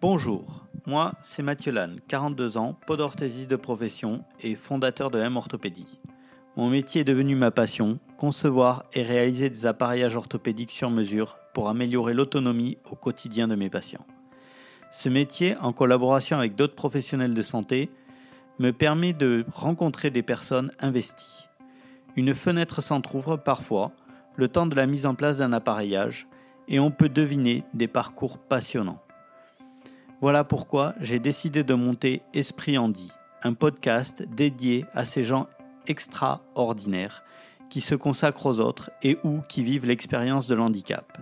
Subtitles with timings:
[0.00, 5.98] Bonjour, moi c'est Mathieu Lannes, 42 ans, podorthésiste de profession et fondateur de M Orthopédie.
[6.56, 11.68] Mon métier est devenu ma passion, concevoir et réaliser des appareillages orthopédiques sur mesure pour
[11.68, 14.06] améliorer l'autonomie au quotidien de mes patients.
[14.92, 17.90] Ce métier, en collaboration avec d'autres professionnels de santé,
[18.60, 21.48] me permet de rencontrer des personnes investies.
[22.14, 23.90] Une fenêtre s'entr'ouvre parfois,
[24.36, 26.28] le temps de la mise en place d'un appareillage,
[26.68, 29.02] et on peut deviner des parcours passionnants.
[30.20, 33.12] Voilà pourquoi j'ai décidé de monter Esprit Andy,
[33.44, 35.46] un podcast dédié à ces gens
[35.86, 37.22] extraordinaires
[37.70, 41.18] qui se consacrent aux autres et ou qui vivent l'expérience de l'handicap.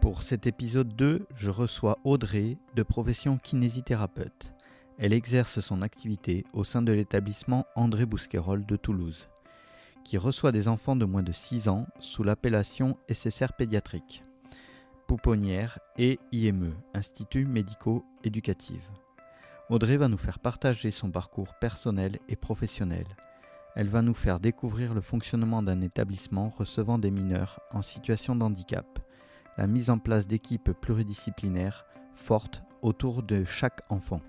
[0.00, 4.52] Pour cet épisode 2, je reçois Audrey, de profession kinésithérapeute.
[4.98, 9.28] Elle exerce son activité au sein de l'établissement André Bousquerolles de Toulouse
[10.04, 14.22] qui reçoit des enfants de moins de 6 ans sous l'appellation SSR pédiatrique,
[15.08, 18.82] pouponnière et IME, Institut médico-éducatif.
[19.70, 23.06] Audrey va nous faire partager son parcours personnel et professionnel.
[23.74, 28.44] Elle va nous faire découvrir le fonctionnement d'un établissement recevant des mineurs en situation de
[28.44, 28.98] handicap,
[29.56, 34.20] la mise en place d'équipes pluridisciplinaires fortes autour de chaque enfant.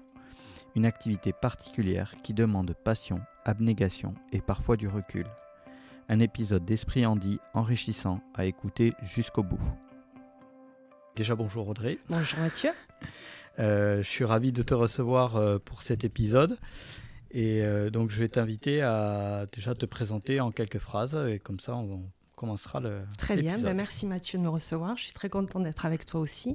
[0.76, 5.26] Une activité particulière qui demande passion, abnégation et parfois du recul
[6.10, 9.60] un épisode d'Esprit Andy enrichissant à écouter jusqu'au bout.
[11.16, 11.98] Déjà bonjour Audrey.
[12.10, 12.72] Bonjour Mathieu.
[13.58, 16.58] Euh, je suis ravi de te recevoir euh, pour cet épisode.
[17.32, 21.62] Et euh, donc je vais t'inviter à déjà te présenter en quelques phrases et comme
[21.62, 22.04] ça on,
[22.36, 23.04] commencera le.
[23.18, 24.98] Très bien, ben, merci Mathieu de me recevoir.
[24.98, 26.54] Je suis très contente d'être avec toi aussi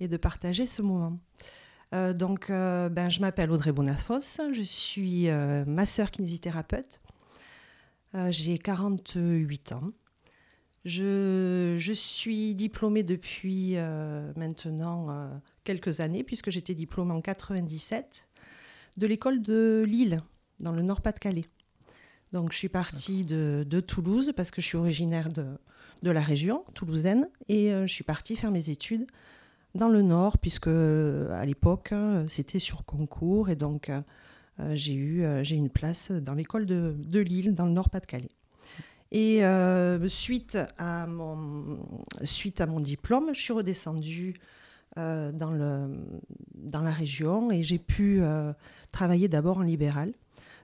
[0.00, 1.16] et de partager ce moment.
[1.92, 5.28] donc ben, je m'appelle Audrey Bonafos, je suis
[5.64, 7.02] masseur kinésithérapeute
[8.14, 9.90] euh, j'ai 48 ans.
[10.84, 15.28] Je, suis diplômée depuis euh, maintenant euh,
[15.64, 18.24] quelques années, puisque j'étais diplômée en 97
[18.96, 20.22] de l'école de Lille,
[20.60, 21.46] dans le Nord-Pas-de-Calais.
[22.32, 25.46] Donc je suis partie de, Toulouse, parce que je suis originaire de,
[26.02, 29.06] de la région toulousaine, et je suis partie faire mes études
[29.74, 31.92] dans le Nord, puisque à l'époque,
[32.28, 33.90] c'était sur concours, et donc
[34.74, 38.30] j'ai eu euh, j'ai une place dans l'école de, de, Lille, dans le Nord-Pas-de-Calais.
[39.12, 41.78] Et euh, suite, à mon,
[42.24, 44.40] suite à mon diplôme, je suis redescendue
[44.96, 45.94] dans, le,
[46.54, 48.22] dans la région et j'ai pu
[48.92, 50.14] travailler d'abord en libéral.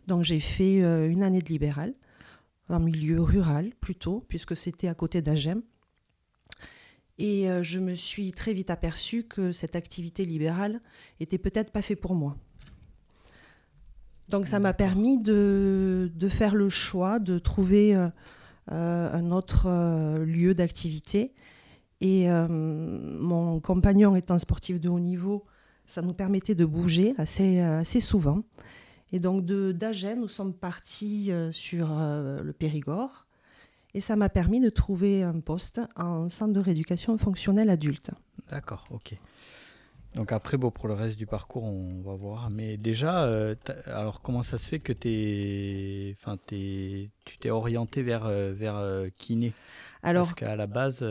[0.06, 1.92] Donc j'ai fait une année de libéral,
[2.70, 5.62] en milieu rural plutôt, puisque c'était à côté d'Agem.
[7.18, 10.80] Et je me suis très vite aperçue que cette activité libérale
[11.20, 12.36] était peut-être pas faite pour moi.
[14.28, 18.08] Donc ça m'a permis de, faire le choix de trouver euh,
[18.70, 21.32] euh, un autre euh, lieu d'activité.
[22.00, 25.44] Et mon compagnon étant sportif de haut niveau,
[25.86, 28.42] ça nous permettait de bouger assez, assez souvent.
[29.12, 33.28] Et donc d'Agen, nous sommes partis sur le Périgord.
[33.94, 38.10] Et ça m'a permis de trouver un poste en centre de rééducation fonctionnelle adulte.
[38.50, 39.16] D'accord, ok.
[40.14, 42.50] Donc après, bon, pour le reste du parcours, on va voir.
[42.50, 43.54] Mais déjà, euh,
[43.86, 49.08] alors comment ça se fait que es, enfin, tu t'es orienté vers, euh, vers euh,
[49.16, 49.54] kiné?
[50.02, 51.02] Alors, Parce qu'à la base...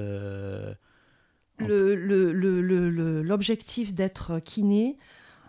[3.23, 4.97] L'objectif d'être kiné,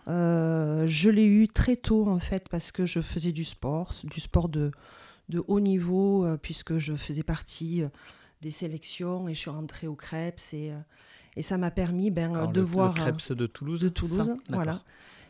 [0.07, 4.49] je l'ai eu très tôt en fait parce que je faisais du sport, du sport
[4.49, 4.71] de,
[5.29, 7.83] de haut niveau, puisque je faisais partie
[8.41, 10.71] des sélections et je suis rentrée au Crêpes et
[11.35, 12.93] et ça m'a permis ben, de voir.
[12.95, 14.83] Le euh, de Toulouse De Toulouse, voilà.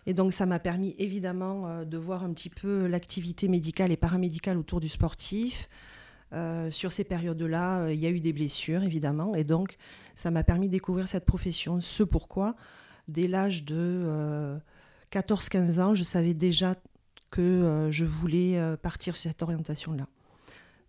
[0.05, 3.97] Et donc ça m'a permis évidemment euh, de voir un petit peu l'activité médicale et
[3.97, 5.69] paramédicale autour du sportif.
[6.33, 9.35] Euh, sur ces périodes-là, il y a eu des blessures évidemment.
[9.35, 9.77] Et donc
[10.15, 11.79] ça m'a permis de découvrir cette profession.
[11.79, 12.55] Ce pourquoi,
[13.07, 14.57] dès l'âge de
[15.11, 16.75] 14-15 ans, je savais déjà
[17.29, 20.07] que je voulais partir sur cette orientation-là.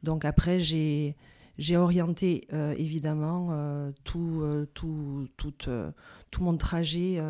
[0.02, 1.16] Donc après, j'ai
[1.58, 5.52] j'ai orienté euh, évidemment euh, tout, euh, tout, tout,
[6.30, 7.20] tout, mon trajet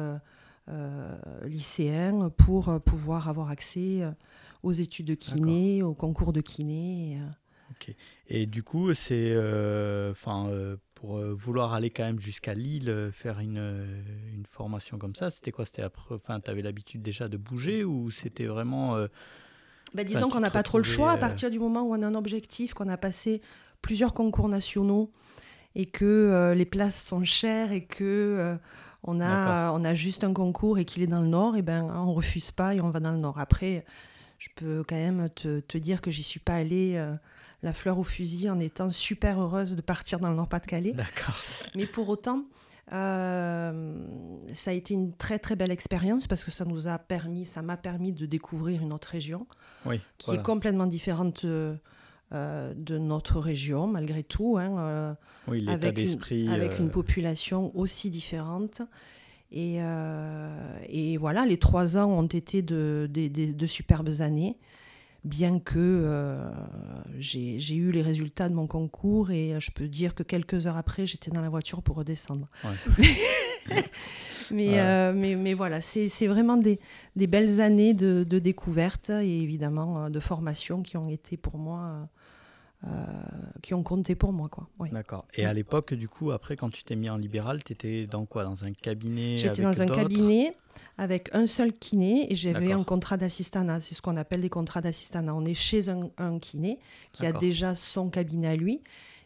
[1.45, 4.03] lycéen pour pouvoir avoir accès
[4.63, 7.21] aux études de kiné, au concours de kiné.
[7.71, 7.95] Ok.
[8.29, 9.37] Et du coup, c'est,
[10.11, 10.49] enfin,
[10.95, 13.59] pour vouloir aller quand même jusqu'à Lille, faire une,
[14.33, 15.67] une formation comme ça, c'était quoi?
[15.67, 19.07] C'était enfin, tu avais l'habitude déjà de bouger ou c'était vraiment
[19.95, 22.07] bah, disons qu'on n'a pas trop le choix à partir du moment où on a
[22.07, 23.41] un objectif, qu'on a passé
[23.85, 25.13] plusieurs concours nationaux
[25.75, 28.57] et que les places sont chères et que
[29.03, 31.83] on a, on a juste un concours et qu'il est dans le nord, et ben
[31.95, 33.39] on refuse pas et on va dans le nord.
[33.39, 33.85] Après,
[34.39, 37.15] je peux quand même te, te dire que j'y suis pas allée euh,
[37.63, 40.93] la fleur au fusil en étant super heureuse de partir dans le Nord-Pas-de-Calais.
[40.93, 41.37] D'accord.
[41.75, 42.45] Mais pour autant,
[42.93, 43.97] euh,
[44.53, 47.63] ça a été une très très belle expérience parce que ça nous a permis, ça
[47.63, 49.47] m'a permis de découvrir une autre région
[50.19, 51.77] qui est complètement différente euh,
[52.35, 54.59] de notre région malgré tout.
[54.59, 55.17] Hein,
[55.49, 56.49] oui, d'esprit.
[56.49, 58.83] Avec une population aussi différente.
[59.57, 64.59] Et, euh, et, voilà, les trois ans ont été de, de, superbes années,
[65.25, 66.51] bien que euh,
[67.19, 71.07] j'ai eu les résultats de mon concours et je peux dire que quelques heures après,
[71.07, 72.49] j'étais dans la voiture pour redescendre.
[74.51, 76.79] mais, euh, mais, mais, voilà, c'est vraiment des,
[77.17, 82.09] des, belles années de, de, découverte et évidemment de formation qui ont été pour moi
[82.87, 82.91] euh,
[83.63, 84.49] qui ont compté pour moi.
[84.49, 84.69] Quoi.
[84.93, 85.25] D'accord.
[85.35, 88.27] Et à l'époque, du coup, après, quand tu t'es mis en libéral, tu étais dans
[88.27, 88.45] quoi?
[88.45, 90.55] Dans un cabinet J'étais dans un cabinet
[90.99, 93.81] avec un seul kiné et j'avais un contrat d'assistanat.
[93.81, 95.35] C'est ce qu'on appelle les contrats d'assistanat.
[95.35, 96.79] On est chez un, kiné
[97.13, 98.83] qui a déjà son cabinet à lui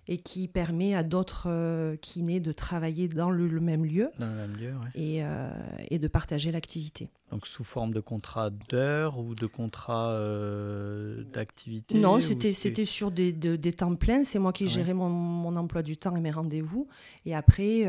[0.08, 4.34] et qui permet à d'autres euh, kinés de travailler dans le, même lieu, dans le
[4.34, 5.50] même lieu et, euh,
[5.90, 7.10] et, de partager l'activité.
[7.30, 13.10] Donc sous forme de contrat d'heures ou de contrat euh, d'activité Non, c'était, c'était sur
[13.10, 14.24] des, des, temps pleins.
[14.24, 16.88] C'est moi qui gérais mon, mon, emploi du temps et mes rendez-vous.
[17.26, 17.84] Et après,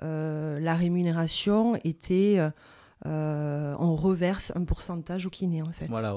[0.00, 2.38] la rémunération était...
[3.04, 5.86] on reverse un pourcentage au kiné en fait.
[5.86, 6.14] Voilà,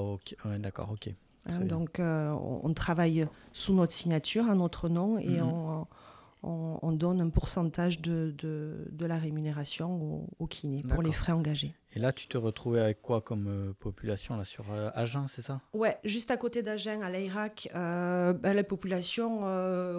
[0.60, 1.12] d'accord, ok.
[1.46, 5.86] Hein, donc, euh, on, travaille sous notre signature, à notre nom, et mhm.
[6.42, 11.74] on, donne un pourcentage de, de, la rémunération au, kiné pour les frais engagés.
[11.94, 15.42] Et là, tu te retrouvais avec quoi comme euh, population là, sur euh, Agen, c'est
[15.42, 15.60] ça?
[15.74, 19.40] Ouais, juste à côté d'Agen, à l'Irak, bah, la population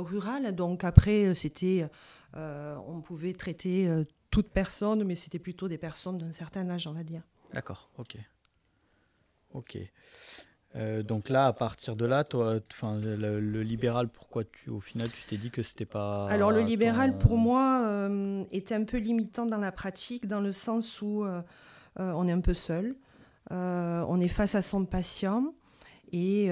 [0.03, 0.55] rurale.
[0.55, 1.87] Donc après, c'était,
[2.35, 3.89] on pouvait traiter
[4.31, 7.21] toute personne, mais c'était plutôt des personnes d'un certain âge, on va dire.
[7.53, 8.17] D'accord, ok.
[9.53, 9.77] Ok.
[10.75, 15.21] Euh, donc là, à partir de là, toi, le, libéral, pourquoi tu, au final, tu
[15.27, 16.27] t'es dit que c'était pas.
[16.29, 20.51] Alors le libéral, pour moi, euh, était un peu limitant dans la pratique, dans le
[20.51, 21.41] sens où euh,
[21.97, 22.95] on est un peu seul,
[23.51, 25.53] on est face à son patient,
[26.11, 26.49] et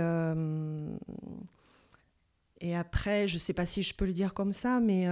[2.64, 5.08] et après, je ne sais pas si je peux le dire comme ça, mais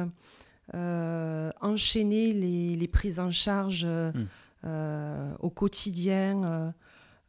[1.61, 5.33] enchaîner les, les, prises en charge hmm.
[5.39, 6.73] au quotidien.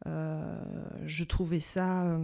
[0.06, 0.62] Euh,
[1.06, 2.04] je trouvais ça.
[2.04, 2.18] Euh,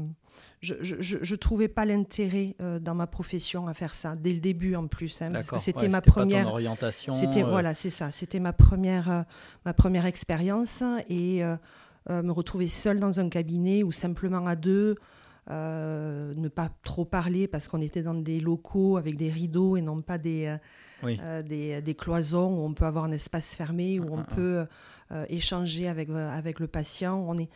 [0.60, 4.74] je, je, trouvais pas l'intérêt euh, dans ma profession à faire ça dès le début
[4.74, 7.12] en plus, hein, parce que c'était ma première orientation.
[7.12, 8.10] C'était voilà, c'est ça.
[8.10, 9.24] C'était ma première
[9.64, 11.42] ma première expérience et
[12.08, 14.96] me retrouver seule dans un cabinet ou simplement à deux.
[15.48, 20.00] ne pas trop parler parce qu'on était dans des locaux avec des rideaux et non
[20.00, 20.56] pas des,
[21.02, 24.64] des, des, cloisons où on peut avoir un espace fermé, où on peut euh,
[25.28, 27.24] échanger avec, euh, avec le patient.
[27.28, 27.48] On est,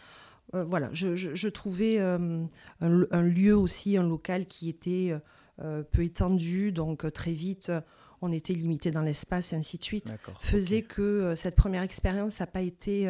[0.54, 2.46] euh, voilà, je, je, trouvais un,
[2.80, 5.14] un, lieu aussi, un local qui était
[5.58, 7.70] peu étendu, donc très vite
[8.22, 12.46] on était limité dans l'espace et ainsi de suite, faisait que cette première expérience n'a
[12.46, 13.08] pas été,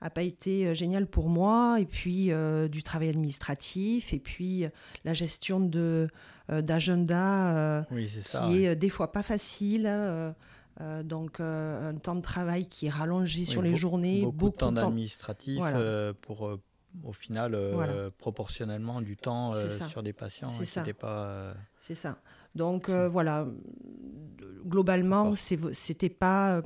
[0.00, 1.78] a pas été géniale pour moi.
[1.78, 2.30] Et puis
[2.70, 4.66] du travail administratif, et puis
[5.04, 6.08] la gestion de
[6.48, 9.86] d'agenda qui est des fois pas facile.
[10.80, 14.22] Euh, donc euh, un temps de travail qui est rallongé sur les journées.
[14.22, 16.58] Beaucoup, de temps administratif euh, pour
[17.04, 17.56] au final,
[18.18, 19.52] proportionnellement du temps
[19.88, 20.48] sur des patients.
[20.48, 20.84] C'est ça.
[20.98, 22.18] Pas, C'est ça.
[22.54, 23.46] Donc voilà,
[24.66, 26.62] globalement, c'était pas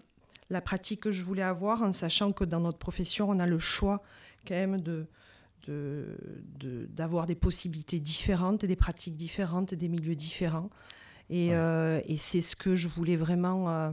[0.50, 3.58] la pratique que je voulais avoir, en sachant que dans notre profession, on a le
[3.58, 4.02] choix
[4.46, 5.06] quand même de
[5.68, 10.70] d'avoir de, des possibilités différentes, des pratiques différentes, des milieux différents.
[11.30, 13.90] Euh, et, c'est ce que je voulais vraiment euh,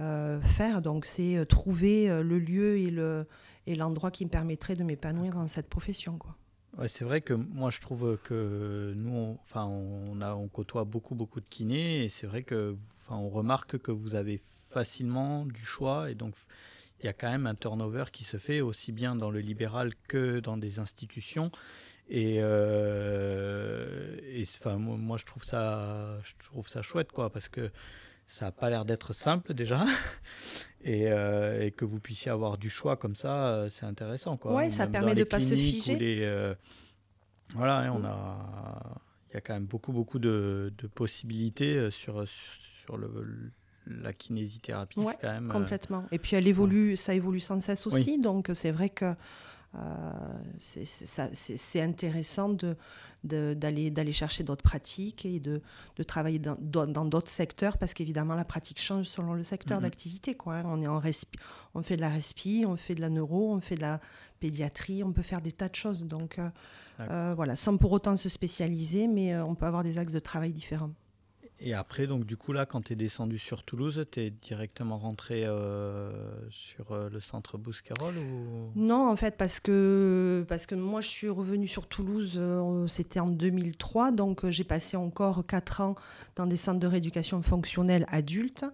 [0.00, 0.82] euh, faire.
[0.82, 3.26] Donc, c'est trouver le lieu et, le,
[3.66, 6.16] et l'endroit qui me permettrait de m'épanouir dans cette profession.
[6.18, 6.36] Quoi.
[6.78, 10.84] Ouais, c'est vrai que moi, je trouve que nous, on, enfin, on, a, on côtoie
[10.84, 12.04] beaucoup, beaucoup de kinés.
[12.04, 16.10] Et c'est vrai que, enfin, on remarque que vous avez facilement du choix.
[16.10, 16.34] Et donc,
[17.00, 19.92] il y a quand même un turnover qui se fait aussi bien dans le libéral
[20.06, 21.50] que dans des institutions.
[22.10, 27.70] Et, euh, enfin, moi, je trouve ça, je trouve ça chouette, quoi, parce que
[28.26, 29.84] ça n'a pas l'air d'être simple déjà,
[30.84, 34.54] et, euh, et, que vous puissiez avoir du choix comme ça, euh, c'est intéressant, quoi.
[34.54, 35.96] Ouais, ça permet de pas se figer.
[35.96, 36.54] Les,
[37.54, 39.00] voilà, hein, on a,
[39.30, 42.24] il y a quand même beaucoup, beaucoup de, possibilités sur,
[42.84, 43.52] sur le,
[43.86, 45.00] la kinésithérapie.
[45.20, 46.06] quand même, complètement.
[46.10, 48.18] Et puis elle évolue, ça évolue sans cesse aussi.
[48.18, 49.14] Donc c'est vrai que
[50.58, 52.76] c'est intéressant de,
[53.22, 55.62] d'aller d'aller chercher d'autres pratiques et de,
[55.96, 59.82] de travailler dans d'autres secteurs parce qu'évidemment la pratique change selon le secteur mm-hmm.
[59.82, 60.62] d'activité hein.
[60.64, 61.00] on est en
[61.74, 64.00] on fait de la respi on fait de la neuro on fait de la
[64.40, 66.48] pédiatrie on peut faire des tas de choses donc euh,
[67.00, 70.18] euh, voilà sans pour autant se spécialiser mais euh, on peut avoir des axes de
[70.18, 70.90] travail différents
[71.62, 74.96] et après, donc du coup, là, quand tu es descendu sur Toulouse, tu es directement
[74.96, 76.10] rentré euh,
[76.50, 78.70] sur euh, le centre Bouscarol ou...
[78.74, 83.20] Non, en fait, parce que, parce que moi, je suis revenue sur Toulouse, euh, c'était
[83.20, 85.96] en 2003, donc j'ai passé encore 4 ans
[86.36, 88.64] dans des centres de rééducation fonctionnelle adultes.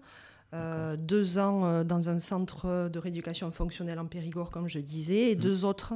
[0.53, 5.39] deux ans dans un centre de rééducation fonctionnelle en Périgord, comme je disais, et mmh.
[5.39, 5.93] deux autres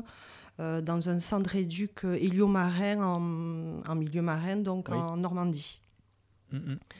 [0.59, 5.81] dans un centre rééduc héliomarin en, en milieu marin, donc en Normandie.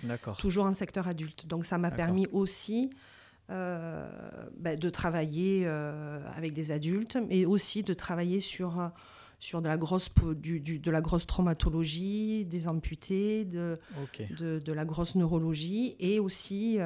[0.04, 0.38] D'accord.
[0.38, 1.48] Toujours en secteur adulte.
[1.48, 2.90] Donc ça m'a permis aussi
[3.52, 4.08] euh,
[4.58, 8.92] ben, de travailler euh, avec des adultes, mais aussi de travailler sur,
[9.40, 13.78] sur de, la grosse, du, de la grosse traumatologie, des amputés, de,
[14.40, 16.80] de, la grosse neurologie, et aussi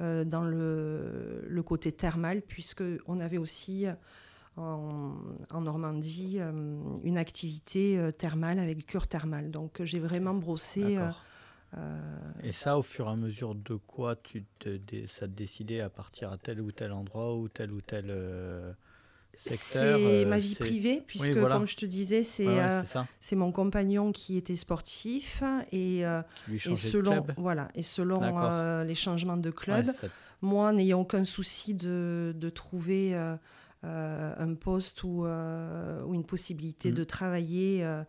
[0.00, 3.84] euh, dans le, le, côté thermal, puisqu'on avait aussi
[4.56, 5.16] en,
[5.52, 6.38] en Normandie
[7.04, 9.50] une activité thermale avec cure thermale.
[9.50, 10.98] Donc j'ai vraiment brossé
[12.42, 14.78] et ça, au fur et à mesure de quoi tu te,
[15.08, 18.72] ça te décidait à partir à tel ou tel endroit ou tel ou tel euh,
[19.34, 22.82] secteur C'est euh, ma vie privée, puisque comme je te disais, c'est euh,
[23.20, 25.42] c'est mon compagnon qui était sportif
[25.72, 29.92] et, et selon, voilà, et selon les changements de club,
[30.42, 33.14] moi, n'ayant aucun souci de, de trouver
[33.82, 36.94] un poste ou, ou une possibilité mmh.
[36.94, 38.02] de travailler euh,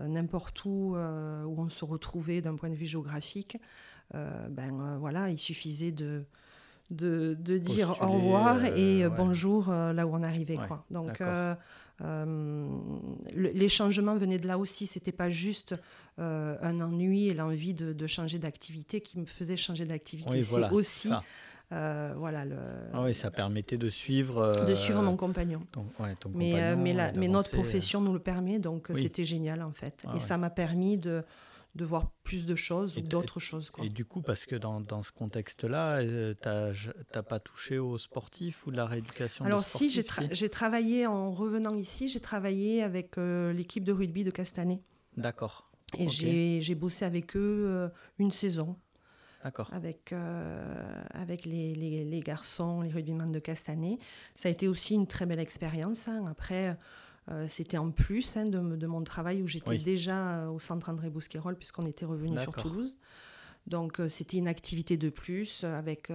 [0.00, 3.58] n'importe où euh, où on se retrouvait d'un point de vue géographique,
[4.14, 6.24] euh, ben voilà, il suffisait de
[6.90, 10.58] de, de dire au revoir et bonjour là où on arrivait.
[10.68, 10.84] quoi.
[10.90, 11.22] Donc,
[13.34, 14.86] les changements venaient de là aussi.
[14.86, 15.74] C'était pas juste
[16.18, 20.44] un ennui et l'envie de, de, changer d'activité qui me faisait changer d'activité.
[20.44, 21.10] C'est aussi
[21.72, 22.56] euh, voilà, le,
[22.92, 24.64] ah oui, ça permettait de suivre.
[24.66, 25.62] de suivre mon compagnon.
[26.34, 27.58] mais, euh, mais, mais notre euh.
[27.58, 30.04] profession nous le permet, donc c'était génial en fait.
[30.06, 31.24] Ah et ça m'a permis de,
[31.74, 33.72] de voir plus de choses ou d'autres choses.
[33.82, 38.66] Et du coup, parce que dans, dans ce contexte-là, tu n'as pas touché aux sportifs
[38.66, 43.84] ou de la rééducation Alors si, j'ai travaillé en revenant ici, j'ai travaillé avec l'équipe
[43.84, 44.80] de rugby de Castanet.
[45.16, 45.70] D'accord.
[45.98, 48.76] Et j'ai bossé avec eux une saison
[49.72, 53.98] avec, euh, avec les, les, garçons, les rugbyman de Castanet.
[54.34, 56.08] Ça a été aussi une très belle expérience.
[56.08, 56.24] Hein.
[56.28, 56.76] Après,
[57.30, 60.88] euh, c'était en plus hein, de, de, mon travail où j'étais déjà euh, au centre
[60.88, 62.96] André Bousquerolles puisqu'on était revenu sur Toulouse.
[63.66, 66.12] Donc c'était une activité de plus avec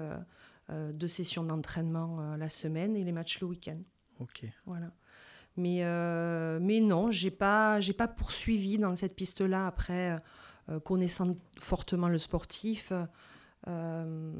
[0.69, 3.79] deux sessions d'entraînement la semaine et les matchs le week-end.
[4.19, 4.45] Ok.
[4.67, 4.91] Voilà.
[5.57, 5.79] Mais,
[6.59, 10.15] mais non, j'ai pas, j'ai pas poursuivi dans cette piste-là après
[10.83, 12.93] connaissant fortement le sportif,
[13.67, 14.31] euh,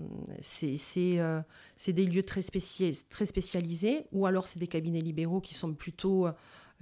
[0.67, 1.41] euh,
[1.77, 6.27] c'est des lieux très, très spécialisés, ou alors c'est des cabinets libéraux qui sont plutôt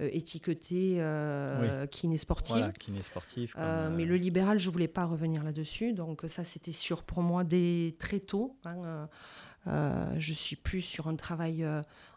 [0.00, 1.02] étiquetés
[1.90, 2.56] kiné sportif.
[3.56, 7.96] mais le libéral, je voulais pas revenir là-dessus, donc ça c'était sûr pour moi dès
[7.98, 8.56] très tôt.
[8.64, 9.08] Hein,
[10.16, 11.66] je suis plus sur un travail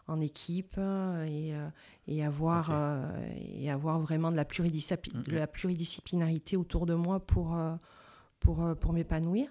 [0.06, 1.54] en équipe et,
[2.08, 3.06] et avoir, euh,
[3.58, 7.74] et avoir vraiment de la, de la, pluridisciplinarité autour de moi pour, euh,
[8.40, 9.48] pour, euh, pour m'épanouir.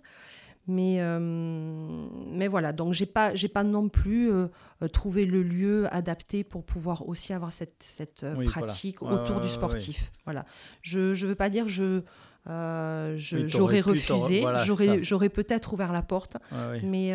[0.67, 4.29] Mais, mais voilà, donc j'ai pas, j'ai pas non plus
[4.93, 10.11] trouvé le lieu adapté pour pouvoir aussi avoir cette, cette pratique autour du sportif.
[10.23, 10.45] Voilà.
[10.83, 12.03] Je ne veux pas dire je,
[13.25, 16.37] j'aurais refusé, j'aurais, j'aurais peut-être ouvert la porte,
[16.83, 17.11] mais,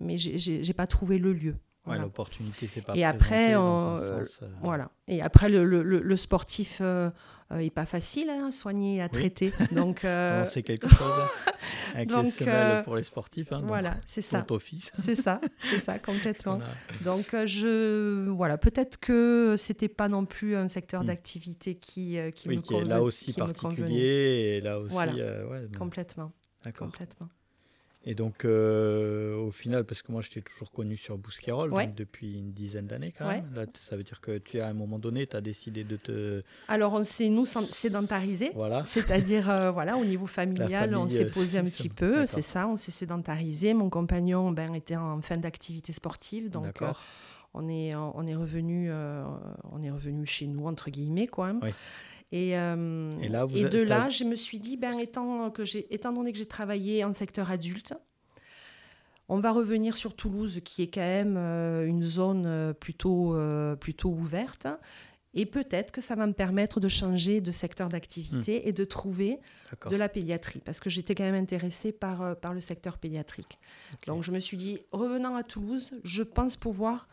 [0.00, 1.54] mais j'ai pas trouvé le lieu
[1.98, 2.94] l'opportunité, c'est pas.
[2.94, 4.24] Et après, euh,
[4.62, 4.90] voilà.
[5.08, 7.10] Et après, le, le, le sportif euh,
[7.52, 9.52] euh, est pas facile hein, à soigner, à traiter.
[9.72, 10.00] Donc,
[10.46, 11.52] c'est quelque chose hein,
[11.94, 13.52] avec donc, les semelles pour les sportifs.
[13.52, 14.44] Hein, voilà, c'est ça.
[14.50, 14.90] office.
[14.94, 16.60] C'est ça, c'est ça complètement.
[17.04, 21.06] donc, je voilà, peut-être que c'était pas non plus un secteur hmm.
[21.06, 24.92] d'activité qui qui me qui est là aussi particulier et là aussi.
[24.92, 25.14] Voilà,
[25.76, 26.32] complètement.
[26.64, 26.88] D'accord.
[26.88, 27.28] Complètement.
[28.06, 32.38] Et donc, euh, au final, parce que moi, je t'ai toujours connu sur Bousquerolles depuis
[32.38, 33.52] une dizaine d'années quand même.
[33.54, 36.42] Là, ça veut dire que tu, à un moment donné, tu as décidé de te.
[36.68, 38.52] Alors, on s'est, nous, sédentarisé.
[38.54, 38.82] Voilà.
[38.86, 42.26] C'est-à-dire, euh, voilà, au niveau familial, on s'est posé un petit peu.
[42.26, 43.74] C'est ça, on s'est sédentarisé.
[43.74, 46.48] Mon compagnon ben, était en fin d'activité sportive.
[46.48, 46.92] Donc, euh,
[47.52, 51.52] on, est, on, est revenu, on est revenu chez nous, entre guillemets, quoi.
[51.62, 51.70] Oui.
[52.32, 55.50] Et, euh, Et là, vous et a- de là, je me suis dit, ben, étant,
[55.50, 57.94] que j'ai, étant donné que j'ai travaillé en secteur adulte,
[59.28, 63.76] on va revenir sur Toulouse, qui est quand même euh, une zone euh, plutôt, euh,
[63.76, 64.66] plutôt ouverte.
[65.34, 69.38] Et peut-être que ça va me permettre de changer de secteur d'activité et de trouver
[69.88, 73.60] de la pédiatrie, parce que j'étais quand même intéressée par, par le secteur pédiatrique.
[74.08, 77.06] Donc je me suis dit, revenant à Toulouse, je pense pouvoir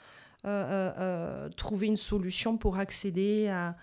[1.56, 3.76] trouver une solution pour accéder à,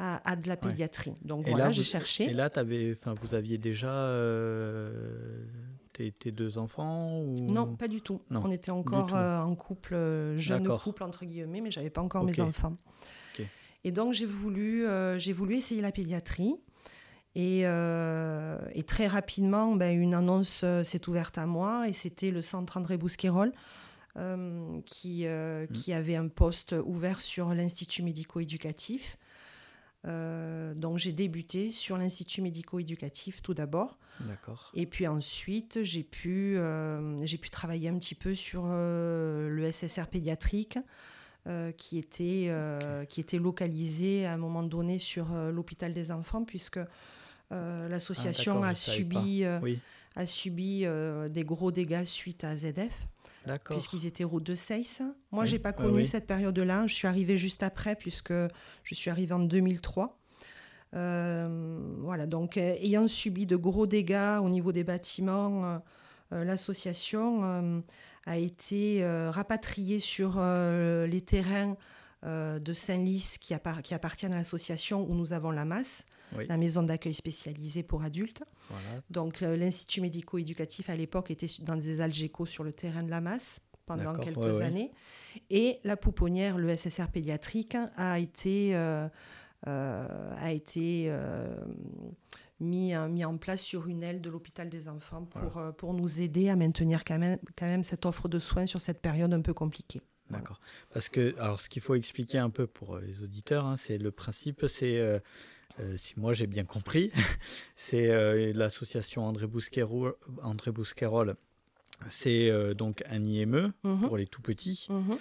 [0.00, 1.14] à, à de la pédiatrie.
[1.22, 2.24] Donc Et voilà, là, j'ai cherché.
[2.30, 2.48] Et là,
[2.92, 5.44] enfin, vous aviez déjà euh,
[5.92, 7.34] tes, tes deux enfants ou...
[7.50, 8.22] Non, pas du tout.
[8.30, 12.00] Non, On était encore euh, en couple, euh, jeune couple entre guillemets, mais j'avais pas
[12.00, 12.76] encore mes enfants.
[13.84, 16.56] Et donc j'ai voulu, euh, j'ai voulu essayer la pédiatrie.
[17.34, 22.42] Et, euh, et très rapidement, ben, une annonce s'est ouverte à moi et c'était le
[22.42, 23.52] centre André Bousquerolles
[24.84, 25.66] qui, Mm.
[25.72, 29.16] qui avait un poste ouvert sur l'Institut médico-éducatif.
[30.08, 33.98] Euh, donc j'ai débuté sur l'Institut médico-éducatif tout d'abord.
[34.20, 34.70] D'accord.
[34.74, 39.70] Et puis ensuite, j'ai pu, euh, j'ai pu travailler un petit peu sur euh, le
[39.70, 40.78] SSR pédiatrique,
[41.78, 42.52] qui, était,
[43.08, 46.78] qui était localisé à un moment donné sur l'hôpital des enfants, puisque
[47.50, 49.78] l'association d'accord, a, savais subi, Oui.
[50.14, 50.84] a subi
[51.30, 53.08] des gros dégâts suite à ZF.
[53.64, 55.00] Puisqu'ils étaient route de Seyss.
[55.30, 56.06] Moi, Oui, j'ai pas oui, connu oui.
[56.06, 56.86] cette période-là.
[56.86, 60.18] Je suis arrivée juste après, puisque je suis arrivée en 2003.
[60.94, 65.80] Euh, voilà, donc euh, ayant subi de gros dégâts au niveau des bâtiments,
[66.32, 67.82] euh, l'association
[68.26, 71.76] a été rapatriée sur les terrains
[72.24, 76.04] de Saint-Lys qui, qui appartiennent à l'association où nous avons la masse,
[76.36, 76.46] Oui.
[76.46, 78.42] la maison d'accueil spécialisée pour adultes.
[78.68, 79.02] Voilà.
[79.10, 83.20] Donc euh, l'Institut médico-éducatif à l'époque était dans des algécos sur le terrain de la
[83.20, 84.62] masse pendant quelques ouais, ouais.
[84.62, 84.92] années.
[85.50, 89.08] Et la pouponnière, le SSR pédiatrique, a été, euh,
[89.66, 91.56] euh, a été euh,
[92.60, 96.48] mis, mis en place sur une aile de l'hôpital des enfants pour, pour nous aider
[96.48, 99.54] à maintenir quand même, quand même cette offre de soins sur cette période un peu
[99.54, 100.02] compliquée.
[100.30, 100.60] D'accord.
[100.92, 104.10] Parce que, alors, ce qu'il faut expliquer un peu pour les auditeurs, hein, c'est le
[104.10, 105.22] principe, c'est,
[105.80, 107.10] euh, euh, si moi j'ai bien compris,
[107.76, 110.14] c'est euh, l'association André Bousquerolles.
[110.42, 111.36] André Bousquerolles,
[112.08, 114.00] c'est euh, donc un IME Mhm.
[114.06, 115.16] pour les tout petits Mhm.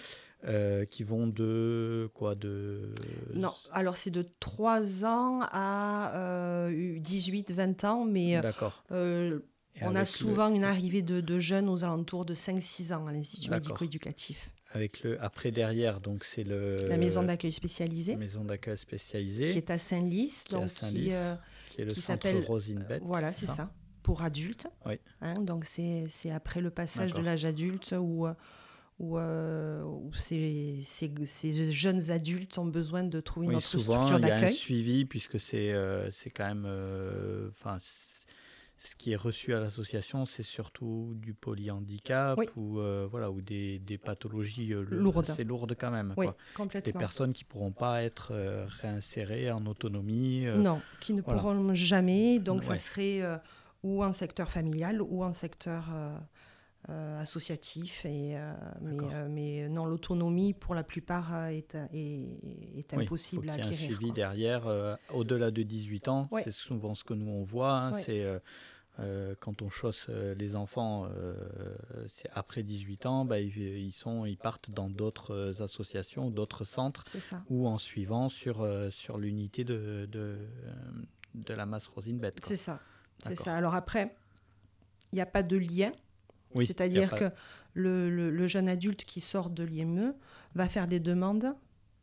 [0.45, 2.93] euh, qui vont de quoi de
[3.33, 8.83] Non, alors c'est de 3 ans à 18-20 ans, mais D'accord.
[8.91, 9.39] euh,
[9.81, 13.11] on a le- souvent une arrivée de, de jeunes aux alentours de 5-6 ans à
[13.11, 14.49] l'Institut médico-éducatif.
[14.77, 19.57] Avec le après derrière, donc c'est le La maison d'accueil spécialisée, maison d'accueil qui spécialisée,
[19.57, 21.35] est à Saint-Lys, Qui est à donc Saint-Lys, qui, euh,
[21.71, 22.99] qui est le qui centre Rosinbet.
[23.03, 23.69] voilà, c'est ça,
[24.03, 24.67] pour adultes.
[24.85, 24.99] Oui.
[25.21, 28.33] Hein, donc c'est c'est après le passage de l'âge adulte où, euh,
[28.99, 33.67] où, euh, où ces, ces- ces jeunes adultes ont besoin de trouver une Oui, autre
[33.67, 34.55] souvent, structure il y a un d'accueil.
[34.55, 36.65] suivi puisque c'est euh, c'est quand même.
[36.67, 37.77] euh, Enfin,
[38.77, 42.45] ce qui est reçu à l'association, c'est surtout du polyhandicap Oui.
[42.55, 45.29] ou euh, voilà ou des, des pathologies euh, Lourdes.
[45.29, 46.13] assez lourdes quand même.
[46.17, 46.67] Oui, quoi.
[46.81, 50.45] Des personnes qui pourront pas être euh, réinsérées en autonomie.
[50.45, 51.39] euh, Non, qui ne voilà.
[51.41, 52.39] pourront jamais.
[52.39, 53.21] Donc, ça serait
[53.83, 55.85] ou en secteur familial ou en secteur
[56.89, 58.05] associatif.
[58.05, 63.03] Et, euh, mais, euh, mais non, l'autonomie, pour la plupart, euh, est, est, est oui,
[63.03, 63.85] impossible à qu'il y ait un acquérir.
[63.87, 64.13] suivi quoi.
[64.15, 66.27] derrière euh, au-delà de 18 ans.
[66.31, 66.43] Ouais.
[66.43, 67.71] C'est souvent ce que nous on voit.
[67.73, 68.01] hein, Ouais.
[68.03, 68.39] C'est euh,
[68.99, 71.35] euh, quand on chausse euh, les enfants, euh,
[72.09, 76.63] c'est après 18 ans, bah, ils, ils sont, ils partent dans d'autres euh, associations, d'autres
[76.65, 77.03] centres.
[77.51, 80.37] Ou en suivant sur, euh, sur l'unité de, de, euh,
[81.35, 82.31] de la masse Rosinbet.
[82.31, 82.39] quoi.
[82.43, 82.79] C'est ça.
[83.23, 83.55] C'est ça.
[83.55, 84.15] Alors après,
[85.11, 85.91] il n'y a pas de lien.
[86.55, 87.31] Oui, C'est-à-dire que
[87.73, 90.13] le, le- le jeune adulte qui sort de l'IME
[90.55, 91.55] va faire des demandes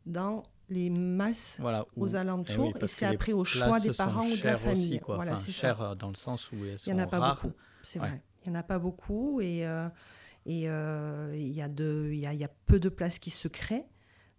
[0.05, 3.79] dans les masses Voilà, où- aux eh oui, alentours, et parce c'est après au choix
[3.79, 4.91] des parents ou de la famille.
[4.93, 5.15] Aussi, quoi.
[5.15, 5.77] Voilà, Enfin, ça.
[5.81, 7.35] euh, dans le sens où elles Il n'y en a pas rares.
[7.41, 7.53] beaucoup,
[7.83, 8.07] c'est Ouais.
[8.09, 8.21] vrai.
[8.45, 9.89] Il n'y en a pas beaucoup et euh,
[10.45, 11.67] et euh, il y, a
[12.33, 13.87] y a peu de places qui se créent.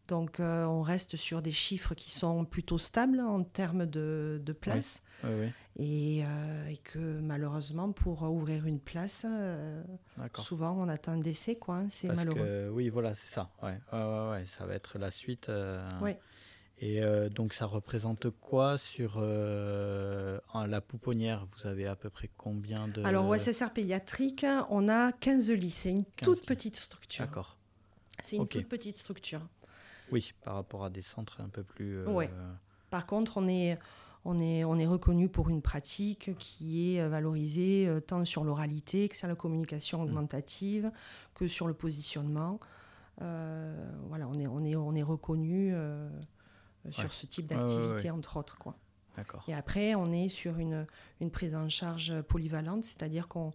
[0.08, 4.52] Donc euh, on reste sur des chiffres qui sont plutôt stables en termes de, de
[4.52, 5.02] places.
[5.24, 9.82] Oui, oui, Et, euh, et que malheureusement, pour ouvrir une place, euh,
[10.36, 11.56] souvent on attend un décès.
[11.56, 11.76] quoi.
[11.76, 11.86] hein.
[11.90, 12.36] C'est Parce malheureux.
[12.38, 13.50] que, oui, voilà, c'est ça.
[13.62, 13.78] Ouais.
[13.92, 15.50] Ouais, ça va être la suite.
[16.78, 17.00] Et
[17.34, 21.46] donc, ça représente quoi sur la pouponnière?
[21.46, 23.02] Vous avez à peu près combien de.
[23.04, 25.70] Alors, au SSR pédiatrique, on a 15 lits.
[25.70, 26.46] C'est une 15 toute lits.
[26.46, 27.24] petite structure.
[27.24, 27.56] D'accord.
[28.22, 29.40] C'est une toute petite structure.
[30.12, 31.98] Oui, par rapport à des centres un peu plus.
[31.98, 32.30] euh, Ouais.
[32.90, 33.78] Par contre, on est,
[34.24, 38.44] on est, on est reconnu pour une pratique qui est euh, valorisée euh, tant sur
[38.44, 40.02] l'oralité que sur la communication Mm.
[40.04, 40.90] augmentative,
[41.34, 42.60] que sur le positionnement.
[43.22, 46.08] Euh, voilà, on est, on est, on est reconnu euh,
[46.90, 47.08] sur Ouais.
[47.10, 48.10] ce type Ouais, ouais, d'activité, ouais.
[48.10, 48.58] entre autres.
[48.58, 48.76] Quoi.
[49.48, 50.86] Et après, on est sur une,
[51.22, 53.50] une prise en charge polyvalente, c'est-à-dire qu'on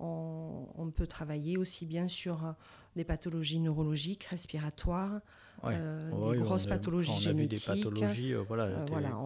[0.00, 2.54] on, peut travailler aussi bien sur
[2.96, 5.20] des pathologies neurologiques, respiratoires,
[5.64, 7.68] des grosses pathologies génétiques.
[7.68, 9.16] Des pathologies, voilà, voilà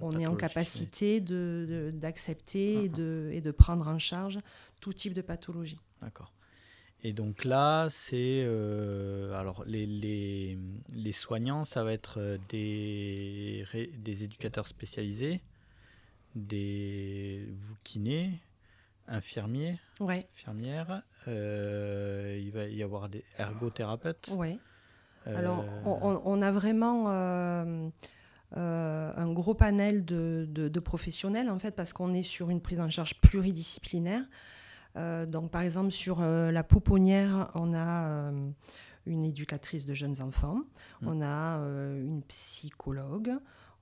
[0.00, 4.38] on, est en capacité d'accepter et, de, et de prendre en charge
[4.80, 5.80] tout type de pathologie.
[6.02, 6.32] D'accord.
[7.04, 8.42] Et donc là, c'est.
[8.44, 10.58] Euh, alors, les, les,
[10.92, 13.64] les, soignants, ça va être euh, des,
[13.98, 15.40] des éducateurs spécialisés,
[16.34, 17.46] des
[17.84, 18.40] kinés,
[19.08, 20.26] infirmiers, ouais.
[20.34, 21.02] infirmières.
[21.26, 24.30] Euh, il va y avoir des ergothérapeutes.
[24.32, 24.58] Oui.
[25.26, 27.08] Alors, on, on, a vraiment.
[28.54, 32.80] un gros panel de, de, de, professionnels, en fait, parce qu'on est sur une prise
[32.80, 34.22] en charge pluridisciplinaire.
[34.98, 38.50] Euh, donc, par exemple, sur euh, la pouponnière, on a euh,
[39.06, 40.62] une éducatrice de jeunes enfants,
[41.02, 41.08] mm.
[41.08, 43.32] on a une psychologue,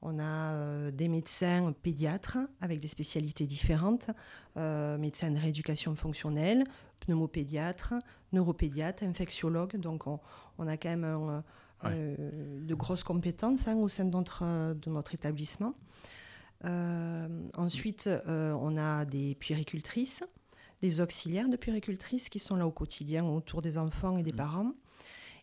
[0.03, 4.09] on a des médecins pédiatres avec des spécialités différentes,
[4.55, 6.65] médecins de rééducation fonctionnelle,
[7.01, 7.95] pneumopédiatre,
[8.33, 9.77] neuropédiatre, infectiologue.
[9.77, 11.43] Donc on, a quand même
[11.83, 15.75] de grosses compétences hein, au sein de notre, de notre établissement.
[16.63, 20.23] ensuite, on a des puéricultrices
[20.83, 24.37] des auxiliaires de puéricultrices qui sont là au quotidien autour des enfants et des mmh.
[24.37, 24.73] parents.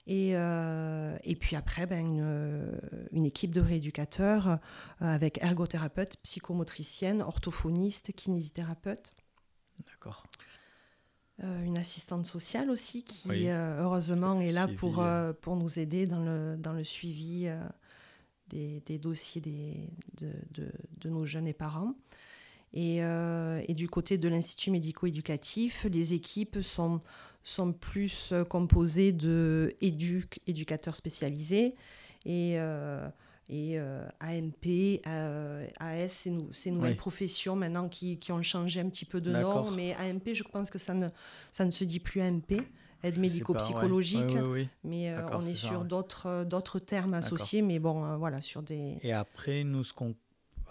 [0.05, 2.77] Et, euh, et, puis après, ben, une, euh,
[3.11, 4.57] une, équipe de rééducateurs euh,
[4.99, 9.13] avec ergothérapeute, psychomotricienne, orthophoniste, kinésithérapeute.
[9.85, 10.25] D'accord.
[11.39, 15.03] une assistante sociale aussi qui, heureusement, est là pour,
[15.41, 17.49] pour nous aider dans le, dans le suivi
[18.49, 21.95] des, des, dossiers des, de, de, de, nos jeunes et parents.
[22.75, 26.99] Euh, et, du côté de l'Institut médico-éducatif, les équipes sont,
[27.43, 31.75] sont plus euh, composées d'éducateurs spécialisés
[32.25, 33.07] et, euh,
[33.49, 33.77] et
[34.21, 39.31] AMP, AS, c'est ces nouvelles professions maintenant qui, qui, ont changé un petit peu de
[39.31, 39.69] nom.
[39.71, 41.09] Mais AMP, je pense que ça ne,
[41.51, 42.61] ça ne se dit plus AMP
[43.03, 44.37] aide médico-psychologique,
[44.85, 48.97] mais on est, sur d'autres d'autres termes associés, mais bon, voilà, sur des...
[49.01, 50.15] Et après, nous, ce qu'on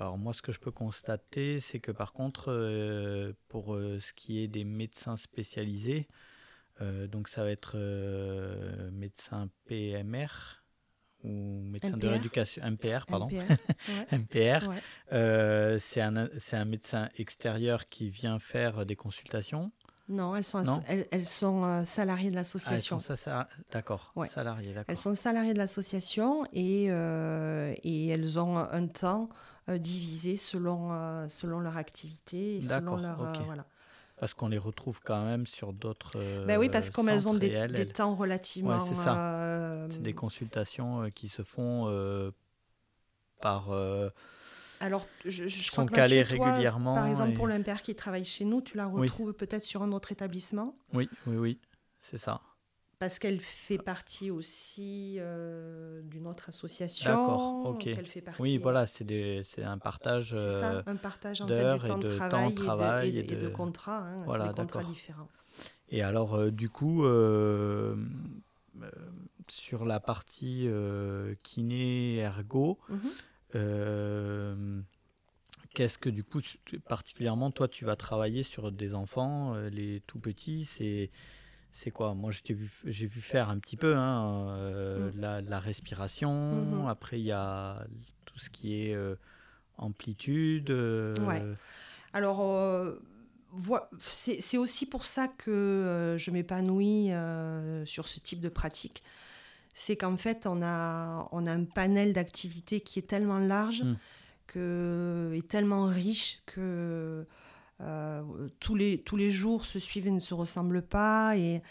[0.02, 4.12] alors moi, ce que je peux constater, c'est que par contre, euh, pour euh, ce
[4.12, 6.12] qui est des médecins spécialisés, euh,
[7.08, 7.76] donc ça va être
[8.92, 10.28] médecin PMR
[11.24, 13.28] ou médecin de rééducation MPR, pardon,
[14.12, 14.68] MPR.
[15.78, 19.70] c'est un, un médecin extérieur qui vient faire des consultations.
[20.08, 22.98] Non, elles sont, elles, sont salariées de l'association.
[23.26, 29.28] Ah, d'accord, salariées, Elles sont salariées de l'association et, et elles ont un temps
[29.68, 32.56] euh, divisés selon, euh, selon leur activité.
[32.56, 33.64] Et selon leur, euh, voilà.
[34.22, 36.16] Parce qu'on les retrouve quand même sur d'autres.
[36.46, 38.78] ben oui, parce que comme elles ont des, des temps relativement.
[38.78, 39.88] Ouais, c'est ça.
[39.90, 42.32] C'est des consultations qui se font
[43.40, 43.70] par.
[44.78, 46.94] Alors, je, je sont crois calées régulièrement.
[46.94, 50.12] par exemple, pour l'impère qui travaille chez nous, tu la retrouves peut-être sur un autre
[50.12, 50.76] établissement?
[50.92, 51.60] Oui, oui, oui,
[52.00, 52.40] c'est ça
[53.02, 57.10] parce qu'elle fait partie aussi euh, d'une autre association.
[57.10, 57.88] D'accord, ok.
[58.38, 60.28] oui, voilà, c'est un partage.
[60.28, 64.06] C'est ça, euh, un partage en fait, de temps de travail, et, de, contrats.
[64.06, 65.28] Hein, voilà, des contrats différents.
[65.88, 67.02] Et alors, euh, du coup,
[69.48, 70.68] sur la partie
[71.42, 72.78] kiné ergo,
[73.52, 74.84] mhm.
[75.74, 76.40] Qu'est-ce que du coup,
[76.86, 81.10] particulièrement, toi, tu vas travailler sur des enfants, les tout petits, c'est
[81.72, 82.14] c'est quoi?
[82.14, 85.48] Moi, j'ai vu, vu faire un petit peu hein, euh, mm.
[85.48, 86.84] la, respiration.
[86.84, 86.88] Mm-hmm.
[86.88, 87.84] Après, il y a
[88.24, 89.16] tout ce qui est euh,
[89.78, 90.70] amplitude.
[90.70, 91.14] Euh,
[92.12, 92.44] Alors,
[93.98, 97.10] c'est aussi pour ça que je m'épanouis
[97.86, 99.02] sur ce type de pratique.
[99.74, 103.96] C'est qu'en fait, on a, on a un panel d'activités qui est tellement large, mm.
[104.46, 107.24] que, et tellement riche que euh,
[108.60, 111.36] tous, les, tous les jours se suivent et ne se ressemblent pas.
[111.36, 111.62] Et,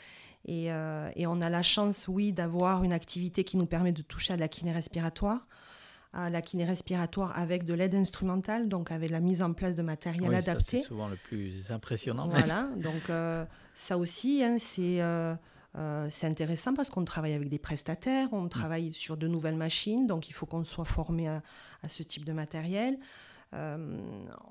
[0.45, 4.02] et, euh, et on a la chance, oui, d'avoir une activité qui nous permet de
[4.02, 5.47] toucher à la kiné respiratoire
[6.13, 9.82] à la kiné respiratoire avec de l'aide instrumentale, donc avec la mise en place de
[9.82, 10.80] matériel adapté.
[10.80, 12.28] C'est souvent le plus impressionnant.
[12.28, 15.00] Voilà, donc euh, ça aussi, hein, c'est
[16.28, 18.50] intéressant parce qu'on travaille avec des prestataires, on mm.
[18.50, 21.41] travaille sur de nouvelles machines, donc il faut qu'on soit formé à,
[21.82, 23.00] à, ce type de matériel.
[23.53, 23.97] Euh,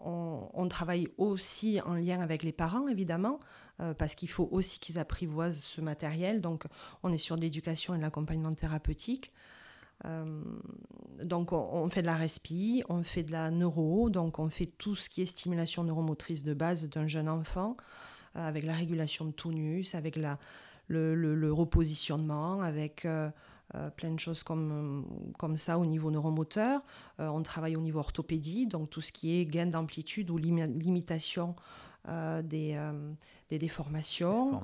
[0.05, 3.41] on, travaille aussi en lien avec les parents, évidemment,
[3.81, 6.41] euh, parce qu'il faut aussi qu'ils apprivoisent ce matériel.
[6.41, 6.65] Donc,
[7.03, 9.33] on est sur l'éducation et l'accompagnement thérapeutique.
[10.05, 10.43] Euh,
[11.23, 14.95] donc, on, fait de la respi, on fait de la neuro, donc on fait tout
[14.95, 17.77] ce qui est stimulation neuromotrice de base d'un jeune enfant,
[18.35, 20.39] avec la régulation de tonus, avec la,
[20.89, 23.07] le, repositionnement, avec
[23.97, 25.07] plein de choses comme,
[25.39, 26.83] comme ça au niveau neuromoteur.
[27.19, 31.55] on travaille au niveau orthopédie, donc tout ce qui est gain d'amplitude ou limitation
[32.07, 32.91] des,
[33.49, 34.61] des, déformations.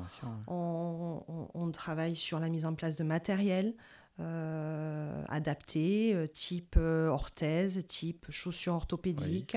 [0.48, 3.74] on, travaille sur la mise en place de matériel.
[5.28, 9.56] adapté, type orthèse, type chaussures orthopédiques,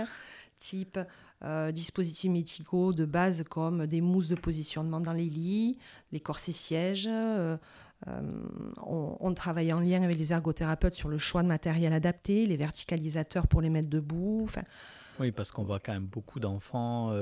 [0.59, 0.99] type
[1.41, 5.79] euh, dispositifs médicaux de base comme des mousses de positionnement dans les lits,
[6.11, 7.09] les corsets sièges.
[8.07, 12.45] Euh, euh, on, travaille en lien avec les ergothérapeutes sur le choix de matériel adapté,
[12.45, 14.47] les verticalisateurs pour les mettre debout.
[15.19, 17.13] Oui, parce qu'on voit quand même beaucoup d'enfants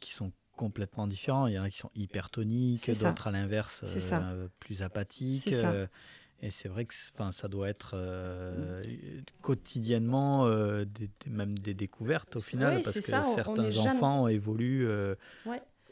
[0.00, 1.46] qui sont complètement différents.
[1.46, 3.82] Il y en a qui sont hypertoniques, d'autres à l'inverse
[4.58, 5.48] plus apathiques.
[6.42, 6.94] Et c'est vrai que
[7.30, 8.82] ça doit être euh,
[9.42, 10.84] quotidiennement euh,
[11.28, 15.14] même des découvertes au final, parce que certains enfants évoluent euh,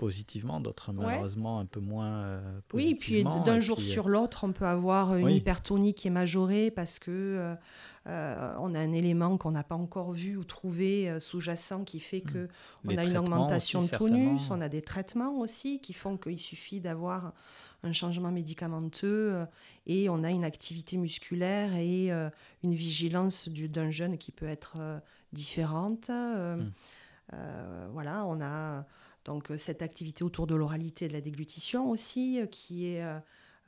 [0.00, 2.40] positivement, d'autres malheureusement un peu moins
[2.72, 6.98] Oui, puis d'un jour sur l'autre, on peut avoir une hypertonie qui est majorée parce
[6.98, 7.54] que
[8.06, 12.48] on a un élément qu'on n'a pas encore vu ou trouvé sous-jacent qui fait que
[12.84, 16.80] on a une augmentation de tonus, on a des traitements aussi qui font qu'il suffit
[16.80, 17.32] d'avoir
[17.82, 19.46] un changement médicamenteux euh,
[19.86, 22.28] et on a une activité musculaire et euh,
[22.62, 24.98] une vigilance d'un jeune qui peut être euh,
[25.32, 26.10] différente.
[26.10, 26.70] Hmm.
[27.92, 28.84] voilà, on a
[29.24, 33.02] donc cette activité autour de l'oralité et de la déglutition aussi, qui est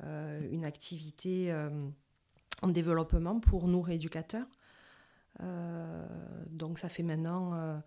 [0.01, 1.55] une activité
[2.63, 4.49] en développement pour nous rééducateurs.
[6.51, 7.83] donc ça fait maintenant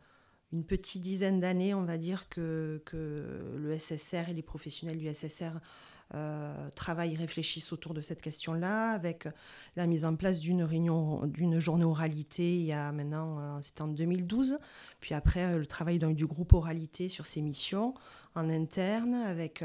[0.52, 5.14] une petite dizaine d'années, on va dire, que, que, le SSR et les professionnels du
[5.14, 5.60] SSR
[6.14, 9.28] euh, travaillent, réfléchissent autour de cette question-là, avec
[9.76, 13.82] la mise en place d'une réunion, d'une journée oralité il y a maintenant, euh, c'était
[13.82, 14.60] en 2012,
[15.00, 17.96] puis après euh, le travail du groupe oralité sur ses missions
[18.36, 19.64] en interne, avec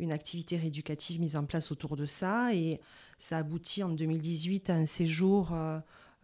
[0.00, 2.80] une activité rééducative mise en place autour de ça, et
[3.18, 5.54] ça aboutit en 2018 à un séjour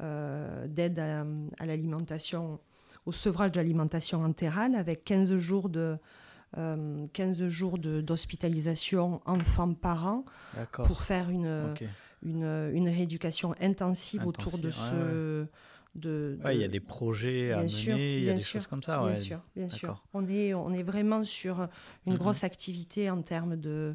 [0.01, 2.59] d'aide à, l'alimentation,
[3.07, 5.99] au sevrage de l'alimentation entérale, avec 15 jours de
[6.55, 10.25] 15 euh, jours d'hospitalisation enfants-parents
[10.85, 11.75] pour faire une,
[12.23, 15.47] une, rééducation intensive, autour de ce.
[15.95, 19.05] De, il y a des projets à mener, il y a des choses comme ça.
[19.05, 20.03] Bien sûr, bien sûr.
[20.15, 21.69] On est, on est vraiment sur
[22.07, 23.95] une grosse activité en termes de,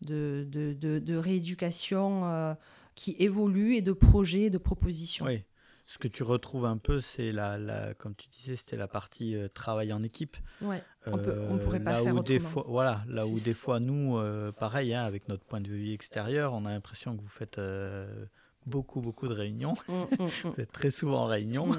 [0.00, 2.54] de, de, de rééducation euh,
[2.94, 5.26] qui évolue et de projets, de propositions.
[5.26, 5.44] Oui
[5.86, 9.36] ce que tu retrouves un peu, c'est la, la, comme tu disais, c'était la partie
[9.36, 10.36] euh, travail en équipe.
[10.62, 13.80] Ouais, on, peut, on pourrait pas faire où des fois, Voilà, là où des fois
[13.80, 17.28] nous, euh, pareil, hein, avec notre point de vue extérieur, on a l'impression que vous
[17.28, 18.24] faites euh,
[18.64, 19.74] beaucoup, beaucoup de réunions.
[19.88, 20.28] Mm, mm, mm.
[20.44, 21.70] vous êtes très souvent en réunion,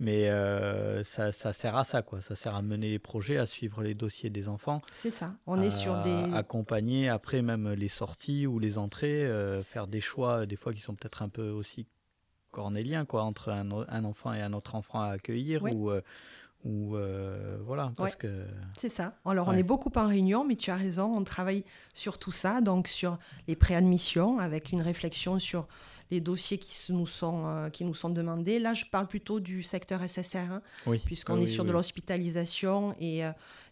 [0.00, 0.30] mais
[1.04, 2.22] ça, ça, sert à ça, quoi.
[2.22, 4.80] Ça sert à mener les projets, à suivre les dossiers des enfants.
[4.94, 5.34] C'est ça.
[5.46, 9.30] On est sur des accompagner après même les sorties ou les entrées,
[9.66, 11.86] faire des choix des fois qui sont peut-être un peu aussi
[12.56, 16.00] cornélien, quoi, entre un, un, enfant et un autre enfant à accueillir ou, euh,
[16.64, 18.46] ou euh, voilà, parce que...
[18.78, 19.12] C'est ça.
[19.26, 22.62] Alors, on est beaucoup en réunion, mais tu as raison, on travaille sur tout ça,
[22.62, 25.68] donc sur les préadmissions, avec une réflexion sur
[26.10, 28.58] les dossiers qui nous sont, euh, qui nous sont demandés.
[28.58, 30.62] Là, je parle plutôt du secteur SSR, hein,
[31.04, 33.22] puisqu'on est sur de l'hospitalisation et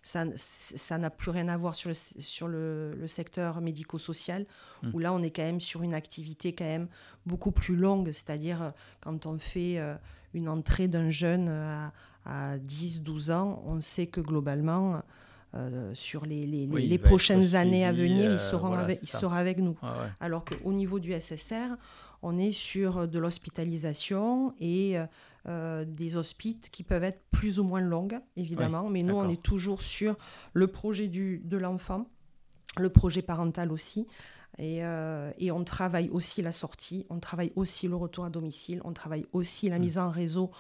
[0.05, 4.45] ça, ça n'a plus rien à voir sur le, sur le, le secteur médico-social,
[4.83, 4.91] hmm.
[4.93, 6.89] où là, on est quand même sur une activité quand même
[7.25, 8.71] beaucoup plus longue, c'est-à-dire euh,
[9.01, 9.95] quand on fait euh,
[10.35, 11.93] une entrée d'un jeune à,
[12.27, 15.03] à 10-12 ans, on sait que globalement,
[15.55, 19.59] euh, sur les, les, les prochaines années à venir, il, sera avec, il sera avec
[19.59, 19.77] nous.
[20.21, 21.77] Alors qu'au niveau du SSR,
[22.25, 24.99] on est sur de l'hospitalisation et
[25.47, 28.89] euh, des hospices qui peuvent être plus ou moins longues, évidemment.
[28.89, 30.17] mais nous, on est toujours sur
[30.55, 32.09] le projet du, de l'enfant,
[32.79, 34.07] le projet parental aussi.
[34.57, 38.81] Et, euh, et, on travaille aussi la sortie, on travaille aussi le retour à domicile,
[38.85, 39.83] on travaille aussi la mm.
[39.83, 40.51] mise en réseau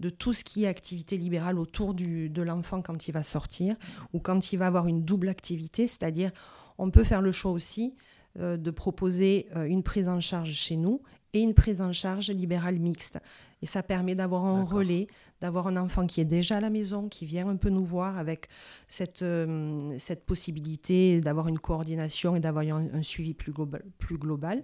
[0.00, 3.76] de tout ce qui est activité libérale autour du, de l'enfant quand il va sortir
[4.12, 6.32] ou quand il va avoir une double activité, c'est-à-dire
[6.78, 11.02] on peut faire le choix aussi euh, de proposer une prise en charge chez nous
[11.34, 13.18] et une prise en charge libérale mixte.
[13.62, 15.06] Et ça permet d'avoir un relais,
[15.40, 18.18] d'avoir un enfant qui est déjà à la maison, qui vient un peu nous voir
[18.18, 18.48] avec
[18.88, 23.84] cette, euh, cette possibilité d'avoir une coordination et d'avoir un, suivi plus global.
[23.98, 24.62] Plus global,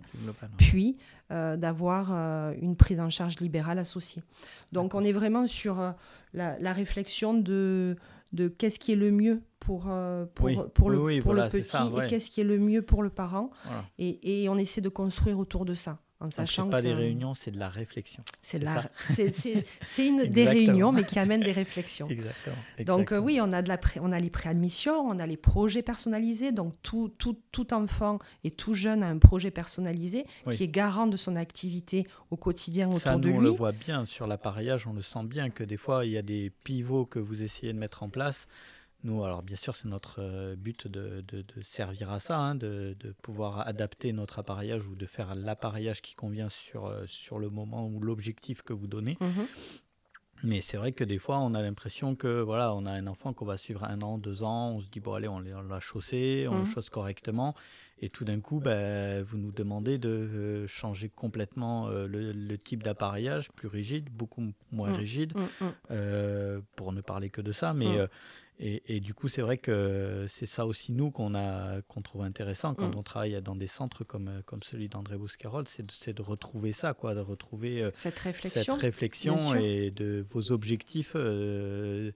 [0.57, 0.99] Puis
[1.31, 4.23] euh, d'avoir euh, une prise en charge libérale associée.
[4.73, 5.95] Donc on est vraiment sur
[6.35, 7.97] la, réflexion de,
[8.33, 9.91] de qu'est-ce qui est le mieux pour,
[10.35, 13.51] pour, pour, le, pour le petit et qu'est-ce qui est le mieux pour le parent.
[13.99, 17.53] Et, et on essaie de construire autour de ça En sachant pas des réunions, c'est
[17.53, 18.25] de la réflexion.
[18.41, 18.59] C'est
[19.99, 22.09] une des réunions, mais qui amène des réflexions.
[22.09, 22.57] Exactement.
[22.85, 25.83] Donc euh, oui, on a, de la on a les préadmissions, on a les projets
[25.83, 26.51] personnalisés.
[26.51, 31.07] Donc tout, tout, tout enfant et tout jeune a un projet personnalisé qui est garant
[31.07, 33.37] de son activité au quotidien autour de lui.
[33.37, 36.19] On le voit bien sur l'appareillage, on le sent bien que des fois, il y
[36.19, 38.49] a des pivots que vous essayez de mettre en place
[39.05, 41.25] nous, alors bien sûr, c'est notre euh, but de,
[41.63, 46.49] servir à ça, hein, de, pouvoir adapter notre appareillage ou de faire l'appareillage qui convient
[46.49, 49.17] sur, euh, sur le moment ou l'objectif que vous donnez.
[49.21, 49.47] Mhm.
[50.45, 53.33] Mais c'est vrai que des fois, on a l'impression que voilà, on a un enfant
[53.33, 56.47] qu'on va suivre un an, deux ans, on se dit bon allez, on l'a chaussé,
[56.49, 56.67] on le mhm.
[56.67, 57.57] chausse correctement,
[58.01, 63.51] et tout d'un coup, ben, vous nous demandez de euh, changer complètement le, type d'appareillage,
[63.51, 64.97] plus rigide, beaucoup moins mhm.
[64.97, 65.33] rigide,
[66.77, 67.99] pour ne parler que de ça, mais
[68.61, 71.33] et, du coup, c'est vrai que c'est ça aussi, nous, qu'on
[71.87, 72.99] qu'on trouve intéressant quand mm.
[72.99, 76.93] on travaille dans des centres comme, comme celui d'André Bouscarol, c'est de, de, retrouver ça,
[76.93, 81.13] quoi, de retrouver euh, cette réflexion, cette réflexion et de vos objectifs.
[81.15, 82.11] Euh,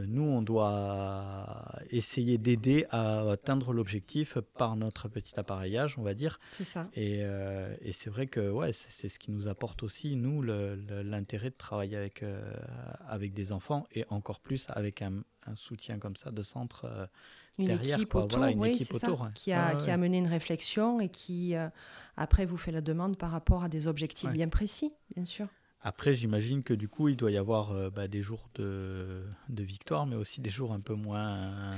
[0.00, 6.40] nous, on doit essayer d'aider à atteindre l'objectif par notre petit appareillage, on va dire.
[6.52, 6.88] C'est ça.
[6.94, 11.50] Et, euh, et c'est vrai que ouais, c'est ce qui nous apporte aussi, nous, l'intérêt
[11.50, 12.52] de travailler avec, euh,
[13.08, 17.08] avec des enfants et encore plus avec un, un soutien comme ça de centre
[17.58, 17.98] une derrière.
[17.98, 19.28] Équipe autour, voilà, une équipe autour.
[19.34, 21.54] qui, a, qui a mené une réflexion et qui,
[22.16, 25.48] après, vous fait la demande par rapport à des objectifs bien précis, bien sûr.
[25.82, 29.62] Après, j'imagine que du coup, il doit y avoir euh, bah, des jours de, de,
[29.64, 31.70] victoire, mais aussi des jours un peu moins.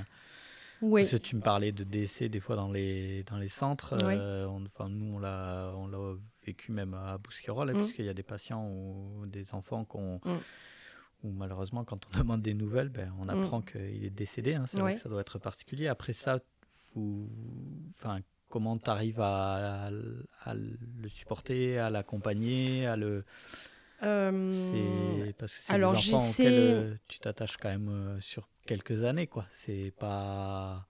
[0.82, 1.02] Oui.
[1.02, 3.94] Parce que tu me parlais de décès des fois dans les, dans les centres.
[4.02, 7.78] Euh, enfin, nous, on l'a, on l'a vécu même à Bousquerolles, hein, mm.
[7.78, 10.20] puisqu'il y a des patients ou des enfants qu'on.
[10.24, 10.38] Mm.
[11.22, 13.30] Où malheureusement, quand on demande des nouvelles, ben, on mm.
[13.30, 14.54] apprend qu'il est décédé.
[14.54, 15.88] Hein, c'est vrai que ça doit être particulier.
[15.88, 16.40] Après ça,
[16.94, 17.30] vous,
[17.98, 19.86] enfin, comment tu arrives à,
[20.42, 23.24] à, le supporter, à l'accompagner, à le
[24.50, 29.04] c'est parce que c'est des enfants auxquels euh, tu t'attaches quand même euh, sur quelques
[29.04, 29.46] années, quoi.
[29.52, 30.86] C'est pas.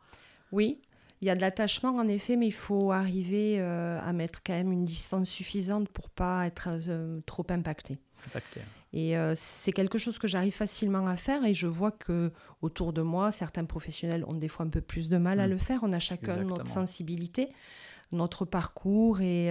[0.53, 0.81] Oui,
[1.21, 4.73] il y a de l'attachement en effet, mais il faut arriver à mettre quand même
[4.73, 6.69] une distance suffisante pour pas être
[7.27, 7.99] trop impacté.
[8.27, 8.65] impacté hein.
[8.93, 12.31] Et c'est quelque chose que j'arrive facilement à faire et je vois que
[12.63, 15.51] autour de moi, certains professionnels ont des fois un peu plus de mal à mmh.
[15.51, 15.81] le faire.
[15.83, 17.49] On a chacun notre sensibilité,
[18.13, 19.49] notre parcours et,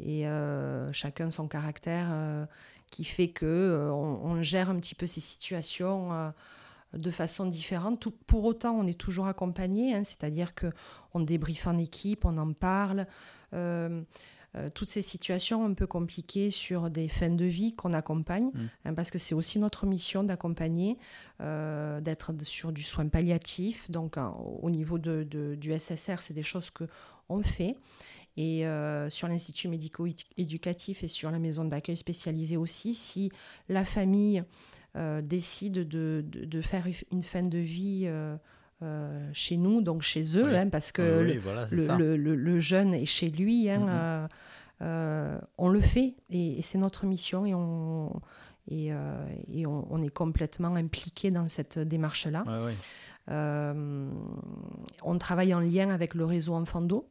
[0.00, 0.24] et
[0.92, 2.46] chacun son caractère
[2.92, 6.30] qui fait que euh, on, gère un petit peu ces situations euh,
[6.92, 8.06] de façon différente.
[8.26, 10.66] pour autant, on est toujours accompagné, hein, c'est-à-dire que
[11.14, 13.06] on débriefe en équipe, on en parle.
[13.54, 14.02] Euh,
[14.74, 18.60] toutes ces situations un peu compliquées sur des fins de vie qu'on accompagne, mmh.
[18.84, 20.98] hein, parce que c'est aussi notre mission d'accompagner,
[21.40, 23.90] d'être sur du soin palliatif.
[23.90, 25.24] Donc, au niveau de,
[25.54, 26.84] du SSR, c'est des choses que
[27.30, 27.76] on fait.
[28.36, 33.30] Et euh, sur l'Institut médico-éducatif et sur la maison d'accueil spécialisée aussi, si
[33.68, 34.42] la famille
[34.96, 38.36] euh, décide de, de, faire une fin de vie euh,
[39.34, 41.38] chez nous, donc chez eux, hein, parce que
[41.70, 44.28] le, le, le, jeune est chez lui, hein,
[44.80, 45.40] mm-hmm.
[45.58, 48.18] on le fait et, c'est notre mission et on,
[48.70, 48.92] et,
[49.52, 52.44] et on, est complètement impliqué dans cette démarche-là.
[53.28, 54.08] on
[55.18, 57.06] travaille en lien avec le réseau Enfando.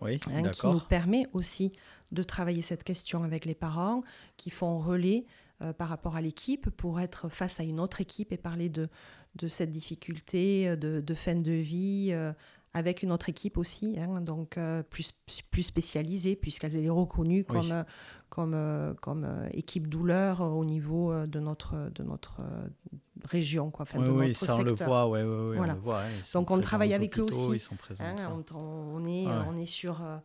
[0.00, 1.72] Oui, hein, qui nous permet aussi
[2.12, 4.02] de travailler cette question avec les parents
[4.36, 5.24] qui font relais
[5.62, 8.88] euh, par rapport à l'équipe pour être face à une autre équipe et parler de,
[9.36, 12.32] de cette difficulté euh, de, de fin de vie euh,
[12.76, 14.58] avec une autre équipe aussi, hein, donc
[14.90, 15.12] plus,
[15.50, 17.84] plus spécialisée puisqu'elle est reconnue comme,
[18.28, 22.42] comme, comme équipe douleur au niveau de notre, de notre
[23.24, 24.58] région, quoi, enfin, oui, de oui, notre ça, secteur.
[24.58, 25.72] On le voit, ouais, ouais, voilà.
[25.72, 27.52] on le voit, Donc on travaille avec eux aussi.
[27.54, 30.18] Ils sont présents, hein, on, est, on est sur, euh,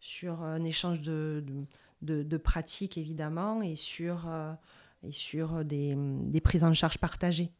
[0.00, 1.44] sur un échange de,
[2.02, 4.52] de, de, pratiques évidemment et sur, euh,
[5.02, 7.52] et sur des, des prises en charge partagées.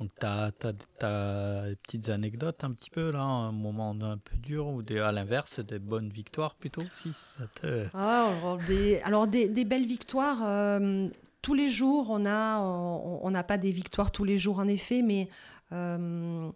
[0.00, 4.66] Donc, tu as, des petites anecdotes un petit peu, là, un moment un peu dur,
[4.66, 7.86] ou des, à l'inverse, des bonnes victoires plutôt si ça te...
[7.94, 11.08] ah, alors, des, alors, des, des belles victoires, euh,
[11.42, 15.02] tous les jours, on n'a on, n'a pas des victoires tous les jours en effet,
[15.02, 15.28] mais
[15.72, 16.50] euh,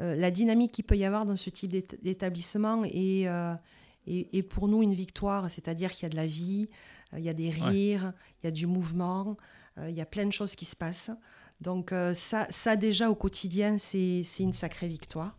[0.00, 1.70] euh, la dynamique qu'il peut y avoir dans ce type
[2.02, 3.26] d'établissement est,
[4.06, 6.68] est, pour nous une victoire, c'est-à-dire qu'il y a de la vie,
[7.16, 8.12] il y a des rires,
[8.42, 9.36] il y a du mouvement,
[9.78, 11.10] il y a plein de choses qui se passent.
[11.62, 15.36] Donc ça, ça déjà au quotidien, c'est une sacrée victoire.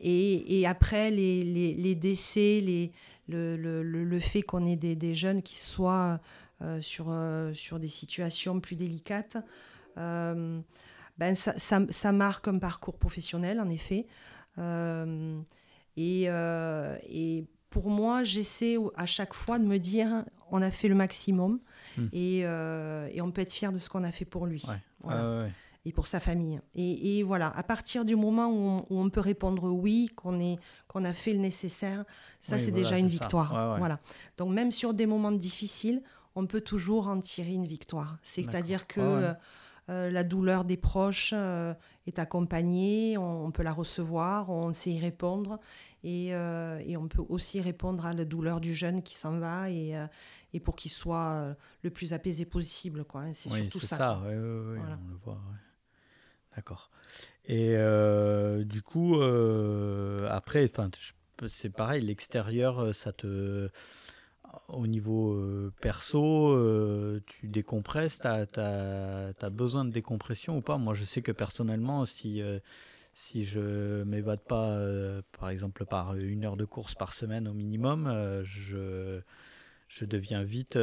[0.00, 2.92] Et, et, après, les, les, décès, les,
[3.28, 6.20] le, le, le, fait qu'on ait des, des, jeunes qui soient
[6.62, 9.36] euh, sur, euh, sur des situations plus délicates.
[9.98, 10.60] Euh,
[11.18, 14.06] ben ça, ça, ça, marque un parcours professionnel, en effet.
[15.96, 20.94] et, et pour moi, j'essaie à chaque fois de me dire on a fait le
[20.94, 21.58] maximum
[21.98, 22.06] Hmm.
[22.12, 24.62] et, euh, et on peut être fier de ce qu'on a fait pour lui.
[24.68, 24.76] Ouais.
[25.02, 25.20] Voilà.
[25.22, 25.52] Ouais, ouais.
[25.84, 26.58] et pour sa famille.
[26.74, 31.04] Et, et voilà, à partir du moment où on, où on peut répondre oui, qu'on
[31.04, 32.04] a fait le nécessaire,
[32.40, 33.52] ça Oui, c'est voilà, déjà une victoire.
[33.72, 33.78] Ouais.
[33.78, 33.98] Voilà.
[34.38, 36.02] Donc même sur des moments difficiles,
[36.34, 38.16] on peut toujours en tirer une victoire.
[38.22, 39.34] C'est-à-dire que
[39.90, 41.74] Euh, la douleur des proches euh,
[42.06, 45.58] est accompagnée, on, on peut la recevoir, on sait y répondre,
[46.04, 49.70] et, euh, et on peut aussi répondre à la douleur du jeune qui s'en va
[49.70, 49.94] et,
[50.54, 53.04] et pour qu'il soit le plus apaisé possible.
[53.04, 53.32] quoi, hein.
[53.32, 53.96] C'est Oui, surtout c'est ça.
[53.96, 54.14] ça.
[54.22, 54.98] Voilà.
[55.04, 55.34] on le voit.
[55.34, 55.58] ouais.
[56.56, 56.90] D'accord.
[57.46, 60.90] Et euh, du coup, euh, après, enfin,
[61.48, 62.02] c'est pareil.
[62.02, 63.68] L'extérieur, ça te,
[64.72, 68.18] au niveau euh, perso, euh, tu décompresses.
[68.18, 70.78] T'as, t'as besoin de décompression ou pas?
[70.78, 72.58] Moi, je sais que personnellement, si euh,
[73.14, 77.52] si je m'évade pas, euh, par exemple, par une heure de course par semaine au
[77.52, 79.20] minimum, je
[79.88, 80.78] je deviens vite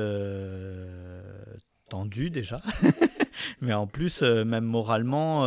[1.90, 2.62] tendu déjà.
[3.62, 5.42] Mais en plus, même moralement,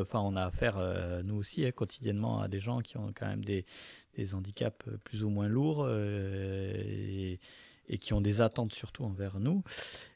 [0.00, 0.78] enfin, on a affaire,
[1.24, 3.66] nous aussi, hein, quotidiennement, à des gens qui ont quand même des,
[4.16, 5.88] des handicaps plus ou moins lourds
[7.92, 9.62] et qui ont des attentes surtout envers nous.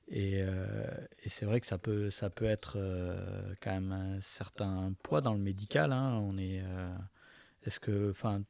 [0.09, 0.87] Et, euh,
[1.25, 5.21] et c'est vrai que ça peut, ça peut être euh, quand même un certain poids
[5.21, 5.93] dans le médical.
[5.93, 6.19] hein.
[6.23, 6.95] On est, euh,
[7.67, 8.43] est-ce que, enfin,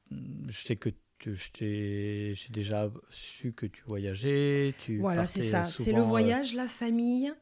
[0.49, 4.75] je sais que tu- je t'ai- j'ai déjà su que tu voyageais.
[4.85, 5.65] Tu Voilà, c'est ça.
[5.65, 7.33] C'est le voyage, la famille,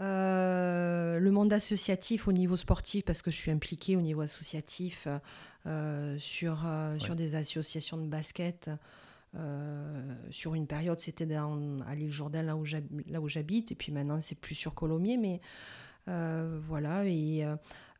[0.00, 5.06] euh, le monde associatif au niveau sportif, parce que je suis impliquée au niveau associatif
[5.66, 8.70] euh, sur, euh, sur des associations de basket.
[9.34, 14.34] Euh, sur une période, c'était à l'île Jourdain, là où j'habite, et puis maintenant, c'est
[14.34, 15.40] plus sur Colomiers, mais
[16.08, 17.04] euh, voilà.
[17.04, 17.44] Et,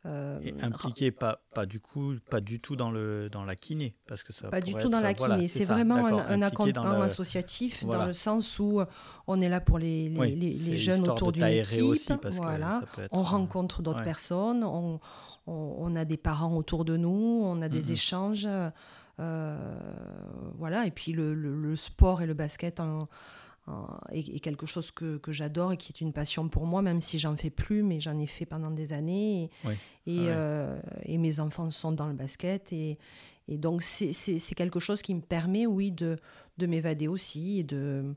[0.05, 3.95] euh, Et impliqué pas, pas du coup pas du tout dans le dans la kiné
[4.07, 7.83] parce que ça Pas du tout dans la voilà, kiné, c'est vraiment un, accompagnement associatif
[7.83, 8.03] Voilà.
[8.03, 8.81] dans le sens où
[9.27, 11.83] on est là pour les, les, Oui, les- c'est les jeunes autour d'une équipe.
[11.83, 12.81] aussi, parce que voilà.
[12.97, 14.03] être, on rencontre d'autres ouais.
[14.05, 15.01] personnes, on,
[15.47, 18.47] on- on a des parents autour de nous, on a des échanges.
[19.19, 19.79] Euh,
[20.57, 22.79] voilà, et puis le, le- le sport et le basket
[24.11, 27.01] est, est quelque chose que, que j'adore et qui est une passion pour moi, même
[27.01, 29.43] si j'en fais plus, mais j'en ai fait pendant des années.
[29.43, 29.73] Et, Oui.
[30.07, 30.27] et, Ah ouais.
[30.29, 32.73] euh, et mes enfants sont dans le basket.
[32.73, 32.97] Et,
[33.47, 36.17] et donc, c'est- quelque chose qui me permet, oui, de,
[36.57, 38.15] de m'évader aussi et de,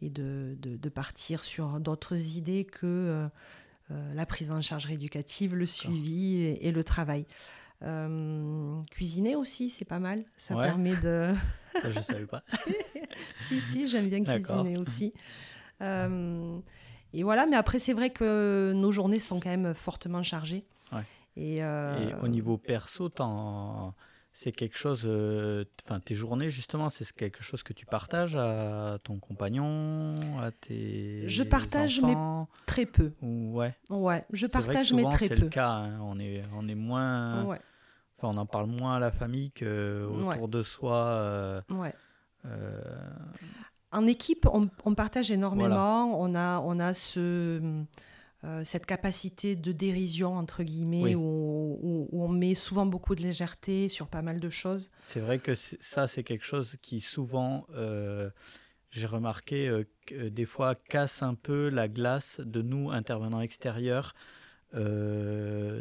[0.00, 3.28] et de, de, de partir sur d'autres idées que euh,
[3.90, 7.26] euh, la prise en charge rééducative, le suivi et, et le travail.
[7.82, 10.24] Euh, cuisiner aussi, c'est pas mal.
[10.38, 10.64] Ça Ouais.
[10.64, 11.34] permet de.
[11.82, 12.42] Ça, je savais pas.
[13.48, 15.12] si, si, j'aime bien cuisiner aussi.
[15.82, 16.56] Euh,
[17.12, 20.64] et voilà, mais après, c'est vrai que nos journées sont quand même fortement chargées.
[20.92, 21.02] Ouais.
[21.36, 23.94] Et, euh, Et au niveau perso, t'en-
[24.36, 25.02] c'est quelque chose.
[25.06, 30.50] euh, Enfin, tes journées justement, c'est quelque chose que tu partages à ton compagnon, à
[30.50, 31.28] tes.
[31.28, 33.12] Je partage, mais enfants, très peu.
[33.22, 33.74] ou ouais.
[33.90, 35.42] Ouais, je C'est vrai que partage, mais souvent, très c'est peu.
[35.42, 35.68] le cas.
[35.70, 35.98] hein.
[36.02, 37.44] On est, on est moins.
[37.44, 37.60] Ouais,
[38.18, 40.48] Enfin, on en parle moins à la famille que autour Ouais.
[40.48, 40.94] de soi.
[41.04, 41.92] euh, ouais.
[42.46, 42.80] euh,
[43.92, 46.20] En équipe, on, on partage énormément.
[46.20, 47.60] On a, on a ce,
[48.44, 51.14] euh, cette capacité de dérision, entre guillemets, Oui.
[51.16, 51.20] où,
[51.82, 54.90] où- on met souvent beaucoup de légèreté sur pas mal de choses.
[55.00, 58.30] C'est vrai que ça, c'est quelque chose qui souvent, euh,
[58.90, 64.14] j'ai remarqué, euh, euh, des fois casse un peu la glace de nous, intervenants extérieurs,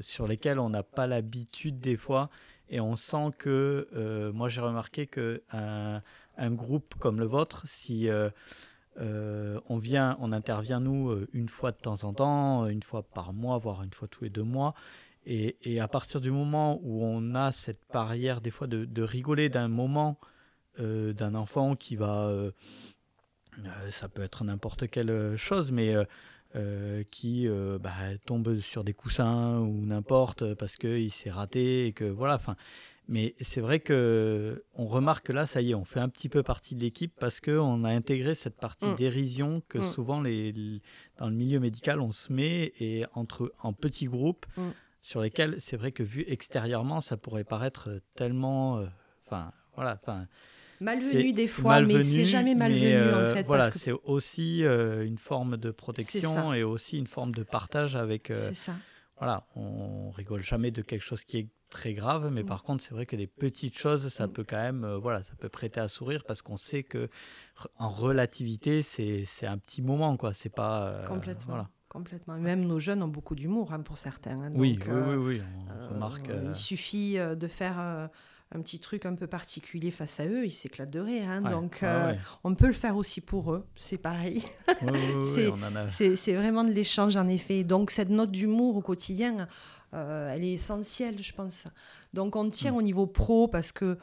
[0.01, 2.29] sur lesquels on n'a pas l'habitude des fois.
[2.69, 8.07] Et on sent que, moi j'ai remarqué que un, groupe comme le vôtre, si
[8.99, 13.57] on vient, on intervient nous une fois de temps en temps, une fois par mois,
[13.57, 14.75] voire une fois tous les deux mois,
[15.25, 19.01] et, et à partir du moment où on a cette barrière, des fois, de, de
[19.03, 20.19] rigoler d'un moment
[20.79, 22.25] euh, d'un enfant qui va.
[22.27, 22.51] euh,
[23.65, 25.93] euh, ça peut être n'importe quelle chose, mais
[26.55, 27.47] euh, qui
[27.79, 27.91] bah,
[28.25, 32.35] tombe sur des coussins ou n'importe parce qu'il s'est raté et que voilà.
[32.35, 32.55] Enfin,
[33.07, 36.29] mais c'est vrai que on remarque que là, ça y est, on fait un petit
[36.29, 38.95] peu partie de l'équipe parce qu'on a intégré cette partie Mm.
[38.95, 39.83] dérision que Mm.
[39.83, 40.81] souvent les, les-
[41.17, 44.69] dans le milieu médical on se met et entre en petits groupes Mm.
[45.03, 48.87] Sur lesquels c'est vrai que vu extérieurement ça pourrait paraître tellement, euh,
[49.27, 50.27] enfin voilà, enfin
[50.79, 53.43] Malvenu des fois, mais c'est jamais malvenu mais, euh, en fait.
[53.43, 57.95] Voilà, que c'est aussi euh, une forme de protection et aussi une forme de partage
[57.95, 58.31] avec.
[58.31, 58.75] euh, c'est ça.
[59.17, 62.47] voilà, on rigole jamais de quelque chose qui est très grave, mais Mm.
[62.47, 64.33] par contre, c'est vrai que des petites choses, ça Mm.
[64.33, 67.07] peut quand même, euh, voilà, ça peut prêter à sourire parce qu'on sait que
[67.77, 70.33] en relativité, c'est c'est un petit moment, quoi.
[70.33, 70.87] C'est pas.
[70.87, 71.53] euh, Complètement.
[71.53, 71.69] Voilà.
[71.93, 72.37] Complètement.
[72.37, 74.41] Même nos jeunes ont beaucoup d'humour hein, pour certains.
[74.41, 76.25] hein, Oui, donc, oui, euh, oui, oui, on euh, remarque.
[76.27, 78.07] Il euh, suffit euh, de faire euh,
[78.55, 81.29] un petit truc un peu particulier face à eux, ils s'éclatent de rire.
[81.29, 81.43] hein.
[81.43, 82.19] Ouais, Donc, ouais, euh, ouais.
[82.43, 84.43] on peut le faire aussi pour eux, c'est pareil.
[85.23, 87.63] C'est- a- vraiment de l'échange, en effet.
[87.63, 89.47] Donc, cette note d'humour au quotidien,
[89.93, 91.67] euh, elle est essentielle, je pense.
[92.13, 92.77] Donc, on tient Mm.
[92.77, 93.97] au niveau pro parce que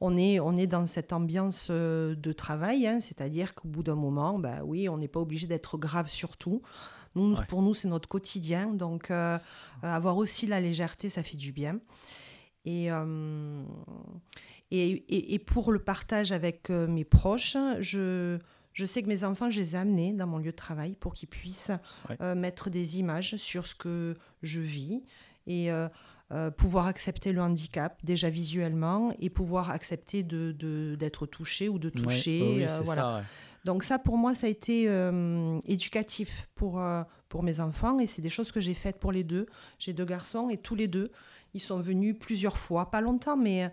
[0.00, 3.94] on est, on est dans cette ambiance euh, de travail, hein, c'est-à-dire qu'au bout d'un
[3.94, 6.60] moment, bah oui, on n'est pas obligé d'être grave sur tout.
[7.16, 7.44] Nous, Ouais.
[7.48, 8.66] Pour nous, c'est notre quotidien.
[8.74, 9.36] Donc, euh,
[9.82, 11.80] euh, avoir aussi la légèreté, ça fait du bien.
[12.64, 13.62] Et, euh,
[14.70, 18.38] et, et- et pour le partage avec mes proches, je,
[18.72, 21.14] je sais que mes enfants, je les ai amenés dans mon lieu de travail pour
[21.14, 21.70] qu'ils puissent
[22.08, 22.16] Ouais.
[22.20, 25.02] euh, mettre des images sur ce que je vis
[25.46, 25.88] et euh,
[26.32, 31.86] euh, pouvoir accepter le handicap déjà visuellement et pouvoir accepter de, d'être touché ou de
[31.86, 32.66] Ouais, toucher.
[32.66, 33.02] oui, voilà.
[33.02, 33.22] ça, ouais.
[33.66, 38.06] Donc ça, pour moi, ça a été euh, éducatif pour, euh, pour mes enfants et
[38.06, 39.46] c'est des choses que j'ai faites pour les deux.
[39.80, 41.10] J'ai deux garçons et tous les deux,
[41.52, 43.68] ils sont venus plusieurs fois, pas longtemps, mais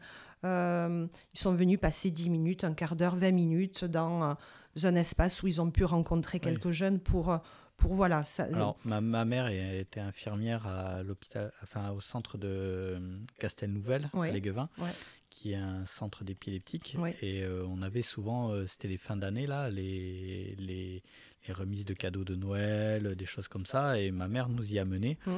[0.46, 4.36] euh, ils sont venus passer 10 minutes, un quart d'heure, 20 minutes dans
[4.84, 6.50] un espace où ils ont pu rencontrer Oui.
[6.50, 7.38] quelques jeunes pour,
[7.78, 8.24] pour voilà.
[8.24, 14.10] Ça, Alors, ma, ma mère était infirmière à l'hôpital, enfin au centre de euh, Castelnouvelle,
[14.14, 14.30] Ouais.
[14.30, 14.90] à Léguevin, Ouais.
[15.30, 16.96] qui est un centre d'épileptique.
[16.98, 17.16] Ouais.
[17.22, 21.02] Et euh, on avait souvent, euh, c'était les fins d'année là, les, les,
[21.48, 24.00] les remises de cadeaux de Noël, des choses comme ça.
[24.00, 25.18] Et ma mère nous y a menés.
[25.26, 25.32] Mm.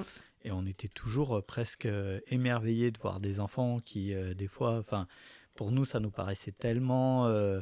[0.44, 4.48] Et on était toujours euh, presque euh, émerveillés de voir des enfants qui, euh, des
[4.48, 5.08] fois, enfin,
[5.56, 7.62] pour nous, ça nous paraissait tellement euh,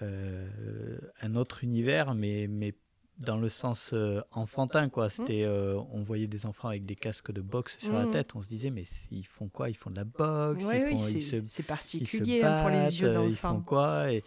[0.00, 2.74] euh, un autre univers, mais, mais
[3.22, 5.08] dans le sens euh, enfantin, quoi.
[5.10, 8.10] C'était, euh, on voyait des enfants avec des casques de boxe sur la Mhm.
[8.10, 8.34] tête.
[8.34, 9.70] On se disait, mais ils font quoi?
[9.70, 11.64] Ils font de la boxe Oui, ils oui, font- ils c'est, se- c'est ils se
[11.68, 14.12] particulier hein, pour les battent, yeux euh, Ils font quoi?
[14.12, 14.24] Et,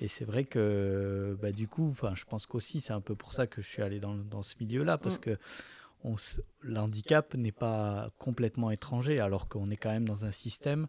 [0.00, 3.32] et c'est vrai que, bah, du coup, enfin, je pense qu'aussi, c'est un peu pour
[3.32, 5.20] ça que je suis allé dans, dans ce milieu-là, parce Mm.
[5.22, 5.38] que
[6.04, 6.14] on
[6.62, 10.86] l'handicap n'est pas complètement étranger, alors qu'on est quand même dans un système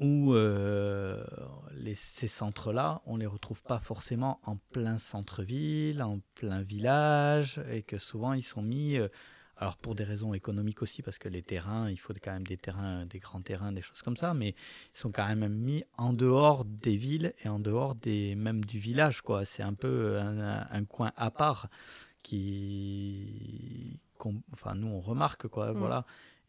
[0.00, 1.24] où euh,
[1.72, 7.82] les- ces centres-là, on les retrouve pas forcément en plein centre-ville, en plein village, et
[7.82, 9.08] que souvent ils sont mis, euh,
[9.56, 12.56] alors pour des raisons économiques aussi, parce que les terrains, il faut quand même des
[12.56, 14.48] terrains, des grands terrains, des choses comme ça, mais
[14.94, 18.78] ils sont quand même mis en dehors des villes et en dehors des même du
[18.80, 19.44] village, quoi.
[19.44, 21.68] C'est un peu un, un coin à part
[22.58, 23.98] qui,
[24.52, 25.78] enfin nous on remarque, quoi, Mm.
[25.78, 26.04] voilà.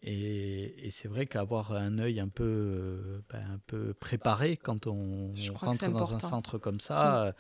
[0.08, 4.86] Et, et c'est vrai qu'avoir un œil un peu, euh, ben, un peu préparé quand
[4.86, 7.34] on, rentre dans un centre comme ça,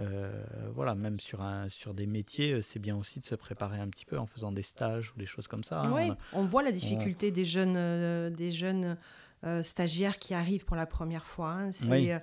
[0.00, 0.44] euh,
[0.74, 3.88] voilà, même sur, un, sur des métiers, euh, c'est bien aussi de se préparer un
[3.88, 5.82] petit peu en faisant des stages ou des choses comme ça.
[5.82, 5.92] hein.
[5.94, 8.96] Oui, On a- on voit la difficulté des jeunes, euh, des jeunes
[9.44, 11.52] euh, stagiaires qui arrivent pour la première fois.
[11.52, 11.70] hein.
[11.88, 12.10] Oui.
[12.10, 12.18] euh,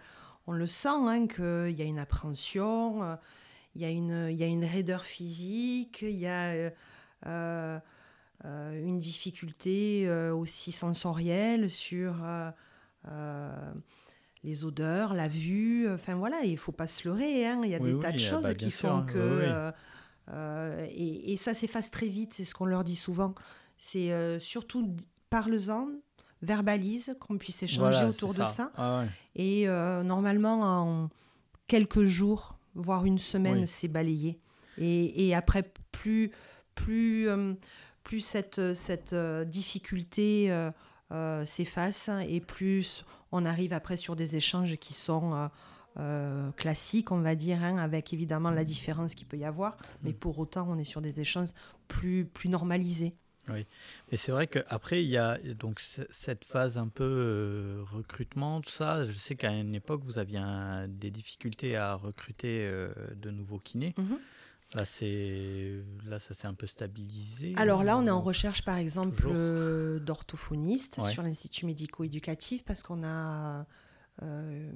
[0.47, 3.15] on le sent hein, qu'il y a une appréhension, euh,
[3.75, 6.69] il y, a une- il y a une raideur physique, il y a euh,
[7.25, 7.79] euh, euh,
[8.43, 12.49] une difficulté euh, aussi sensorielle sur euh,
[13.07, 13.73] euh,
[14.43, 15.89] les odeurs, la vue.
[15.91, 17.47] Enfin voilà, il faut pas se leurrer.
[17.47, 17.61] hein.
[17.63, 19.05] Il y a Oui, des tas de euh, choses bah, qui bien sûr, font hein.
[19.05, 19.17] que.
[19.17, 19.71] Oui, euh,
[20.29, 23.33] euh, et, et ça s'efface très vite, c'est ce qu'on leur dit souvent.
[23.77, 24.95] C'est euh, surtout
[25.29, 25.87] parle-en,
[26.41, 28.71] verbalise, qu'on puisse échanger Voilà, autour de ça.
[28.75, 29.07] Ah ouais.
[29.35, 31.09] Et euh, normalement, en
[31.67, 33.67] quelques jours, voire une semaine, Oui.
[33.67, 34.39] c'est balayé.
[34.77, 36.31] Et, et après, plus,
[36.75, 37.53] plus, euh,
[38.07, 40.71] plus cette, cette euh, difficulté euh,
[41.11, 43.03] euh, s'efface et plus
[43.33, 45.47] on arrive après sur des échanges qui sont euh,
[45.99, 49.75] euh, classiques, on va dire, hein, avec évidemment la différence qu'il peut y avoir.
[50.03, 51.49] Mais pour autant, on est sur des échanges
[51.89, 53.13] plus, plus normalisés.
[54.11, 58.71] Et c'est vrai qu'après, il y a donc cette phase un peu euh, recrutement, tout
[58.71, 59.05] ça.
[59.05, 63.59] Je sais qu'à une époque, vous aviez un- des difficultés à recruter euh, de nouveaux
[63.59, 63.93] kinés.
[63.97, 64.17] Mhm.
[64.75, 67.53] Là, ça s'est un peu stabilisé.
[67.57, 71.09] Alors là, on est en recherche, par exemple, euh, d'orthophonistes Ouais.
[71.11, 73.65] sur l'Institut médico-éducatif parce qu'on a
[74.23, 74.71] euh,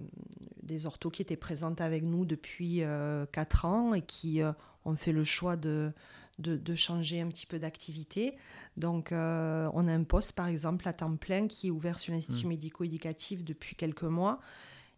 [0.64, 2.84] des orthos qui étaient présentes avec nous depuis
[3.32, 4.54] 4 ans et qui euh,
[4.86, 5.92] ont fait le choix de,
[6.40, 8.38] de, de changer un petit peu d'activité.
[8.78, 12.14] Donc, euh, on a un poste, par exemple, à temps plein qui est ouvert sur
[12.14, 12.50] l'Institut Mm.
[12.50, 14.40] médico-éducatif depuis quelques mois.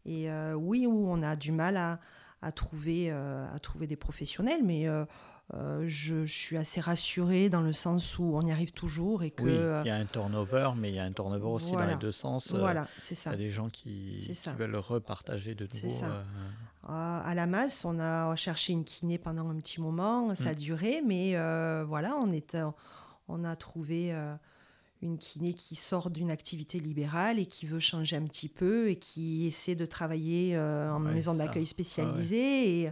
[0.06, 2.00] Et euh, oui, où on a du mal à,
[2.44, 5.06] à trouver, euh, à trouver des professionnels, mais euh,
[5.54, 9.32] euh, je, je suis assez rassurée dans le sens où on y arrive toujours et
[9.32, 9.44] que.
[9.44, 11.96] Oui, il y a un turnover, mais il y a un turnover aussi dans les
[11.98, 12.52] deux sens.
[12.52, 13.32] Voilà, c'est Il ça.
[13.32, 15.90] y a des gens qui, qui veulent repartager de nouveau.
[15.90, 16.06] ça.
[16.06, 16.24] euh,
[16.88, 20.56] À, la masse, on a cherché une kiné pendant un petit moment, ça a Mm.
[20.56, 22.58] duré, mais euh, voilà, on, est,
[23.28, 24.14] on a trouvé
[25.04, 28.96] une kiné qui sort d'une activité libérale et qui veut changer un petit peu et
[28.96, 32.82] qui essaie de travailler euh, en Ouais, maison d'accueil spécialisée.
[32.82, 32.92] Et,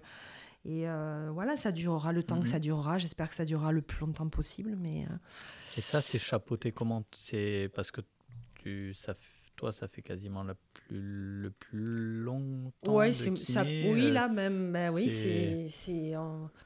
[0.66, 2.52] et euh, voilà, ça durera le temps que Mhm.
[2.54, 2.98] ça durera.
[2.98, 4.76] J'espère que ça durera le plus longtemps possible.
[4.78, 5.16] Mais euh,
[5.78, 7.04] Et ça, c'est chapeauté comment?
[7.16, 8.02] C'est parce que
[8.62, 9.14] tu, ça,
[9.56, 13.64] toi, ça fait quasiment le plus, le plus long temps ouais, de kiné, ça.
[13.64, 14.72] Oui, là même.
[14.72, 16.14] Ben oui, c'est-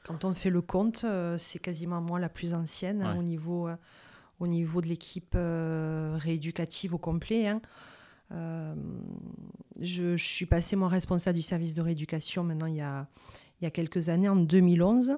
[0.04, 1.04] quand on fait le compte,
[1.38, 3.18] c'est quasiment moi la plus ancienne hein, Ouais.
[3.20, 3.68] au niveau
[4.38, 7.48] au niveau de l'équipe euh, rééducative au complet.
[7.48, 7.60] hein.
[8.32, 8.74] Euh,
[9.80, 13.06] je, suis passée moi responsable du service de rééducation maintenant il y a
[13.60, 15.16] il y a quelques années en 2011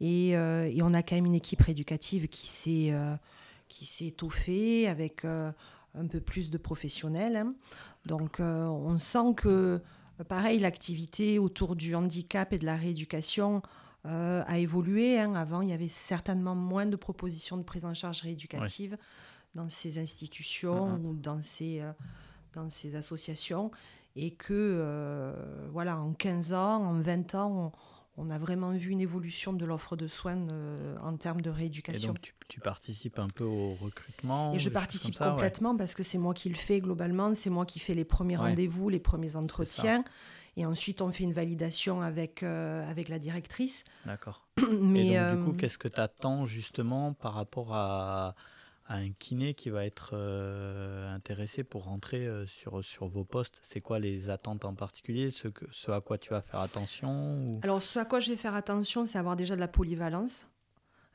[0.00, 2.94] et, euh, et on a quand même une équipe rééducative qui s'est
[3.68, 7.36] qui étoffée avec un peu plus de professionnels.
[7.36, 7.54] hein.
[8.06, 9.82] Donc on sent que
[10.26, 13.62] pareil l'activité autour du handicap et de la rééducation
[14.06, 15.18] euh, a évolué.
[15.18, 15.34] hein.
[15.34, 18.96] Avant il y avait certainement moins de propositions de prise en charge rééducative
[19.54, 21.92] dans ces institutions ou dans ces euh,
[22.54, 23.70] dans ces associations
[24.16, 25.32] et que euh,
[25.70, 27.72] voilà en 15 ans, en 20 ans,
[28.16, 30.46] on, on a vraiment vu une évolution de l'offre de soins
[31.02, 32.08] en termes de Et rééducation.
[32.14, 35.26] donc, tu, tu participes un peu au recrutement Et je participe ouais.
[35.30, 38.36] complètement parce que c'est moi qui le fais globalement, c'est moi qui fais les premiers
[38.36, 38.48] Ouais.
[38.50, 40.02] rendez-vous, les premiers entretiens.
[40.58, 43.84] Et ensuite, on fait une validation avec, euh, avec la directrice.
[44.04, 44.48] D'accord.
[44.80, 48.34] Mais et donc, du coup, euh, qu'est-ce que tu attends justement par rapport à,
[48.86, 53.60] à un kiné qui va être euh, intéressé pour rentrer sur, sur vos postes?
[53.62, 55.30] C'est quoi les attentes en particulier?
[55.30, 57.60] Ce, que, ce à quoi tu vas faire attention ou...
[57.62, 60.48] Alors, ce à quoi je vais faire attention, c'est avoir déjà de la polyvalence,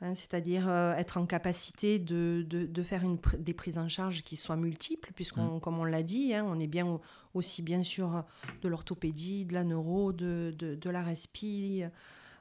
[0.01, 3.89] hein, c'est-à-dire euh, être en capacité de, de, de faire une, pr- des prises en
[3.89, 7.01] charge qui soient multiples, puisqu'on, comme on l'a dit, hein, on est bien au-
[7.33, 8.23] aussi bien sûr
[8.61, 11.83] de l'orthopédie, de la neuro, de, de, de la respi.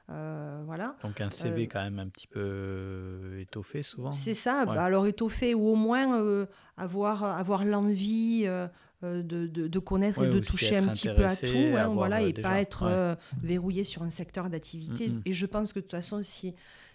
[0.09, 0.97] euh, voilà.
[1.03, 4.75] Donc, un CV Euh, quand même un petit peu euh, étoffé souvent C'est ça, Ouais.
[4.75, 6.45] bah, alors étoffé ou au moins euh,
[6.77, 8.67] avoir, avoir l'envie euh,
[9.03, 11.47] euh, de, de, de connaître Ouais, et de toucher un petit peu à tout,
[11.77, 12.91] hein, voilà, euh, et pas être ouais.
[12.91, 15.09] euh, verrouillé sur un secteur d'activité.
[15.09, 15.21] Mm, mm.
[15.25, 16.53] Et je pense que de toute façon, si,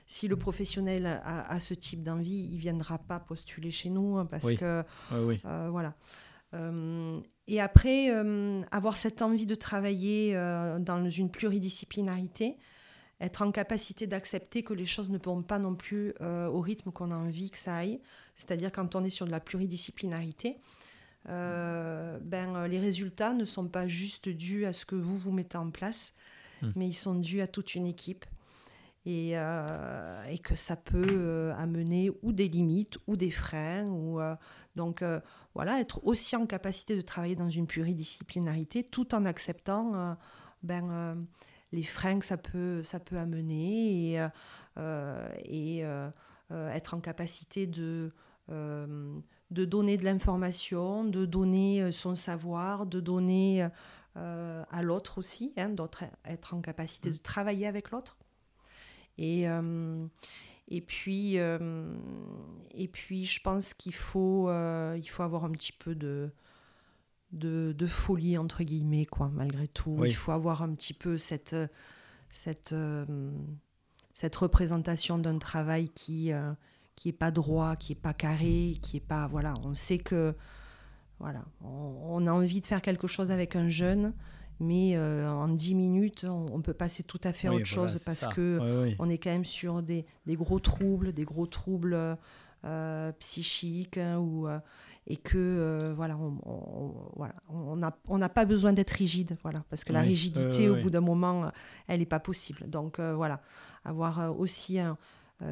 [0.08, 4.16] si le professionnel a, a ce type d'envie, il ne viendra pas postuler chez nous
[4.18, 4.56] hein, parce Oui.
[4.56, 4.82] que
[5.12, 5.40] Oui, oui.
[5.44, 5.94] euh, voilà.
[6.54, 10.32] Euh, et après, euh, avoir cette envie de travailler
[10.80, 12.56] dans une pluridisciplinarité,
[13.20, 17.10] être en capacité d'accepter que les choses ne vont pas non plus au rythme qu'on
[17.10, 18.00] a envie que ça aille.
[18.34, 20.56] C'est-à-dire quand on est sur de la pluridisciplinarité,
[21.28, 25.58] euh, ben, les résultats ne sont pas juste dus à ce que vous vous mettez
[25.58, 26.12] en place,
[26.62, 26.66] Mm.
[26.76, 28.24] mais ils sont dus à toute une équipe.
[29.10, 33.86] Et, euh, et que ça peut euh, amener ou des limites ou des freins.
[33.86, 34.36] Ou, euh,
[34.76, 35.02] donc
[35.54, 40.16] voilà, être aussi en capacité de travailler dans une pluridisciplinarité tout en acceptant
[40.62, 41.26] ben,
[41.72, 44.26] les freins que ça peut, ça peut amener et,
[45.46, 45.84] et
[46.50, 48.12] être en capacité de,
[48.48, 53.66] de donner de l'information, de donner son savoir, de donner
[54.16, 58.18] euh, à l'autre aussi, hein, d'autre- être en capacité de travailler avec l'autre.
[59.18, 60.06] Et, euh,
[60.68, 61.92] et, puis, euh,
[62.74, 66.30] et puis, je pense qu'il faut, euh, il faut avoir un petit peu de,
[67.32, 69.96] de, de folie, entre guillemets, quoi, malgré tout.
[69.98, 70.08] Oui.
[70.08, 71.56] Il faut avoir un petit peu cette,
[72.30, 72.74] cette,
[74.14, 76.52] cette représentation d'un travail qui euh,
[76.96, 79.28] qui est pas droit, qui est pas carré, qui est pas...
[79.28, 80.34] Voilà, on sait que...
[81.20, 84.12] Voilà, on, on a envie de faire quelque chose avec un jeune,
[84.60, 87.74] mais euh, en 10 minutes, on, on peut passer tout à fait à Oui, autre
[87.74, 88.28] voilà, chose parce ça.
[88.28, 88.96] que Oui, oui.
[88.98, 92.16] on est quand même sur des, des gros troubles, des gros troubles
[92.64, 94.58] euh, psychiques, hein, ou, euh,
[95.06, 99.60] et que euh, voilà, on on- voilà, on n'a on pas besoin d'être rigide, voilà,
[99.70, 100.82] parce que la rigidité, au oui.
[100.82, 101.50] bout d'un moment,
[101.86, 102.68] elle n'est pas possible.
[102.68, 103.40] Donc euh, voilà,
[103.84, 104.98] avoir aussi un,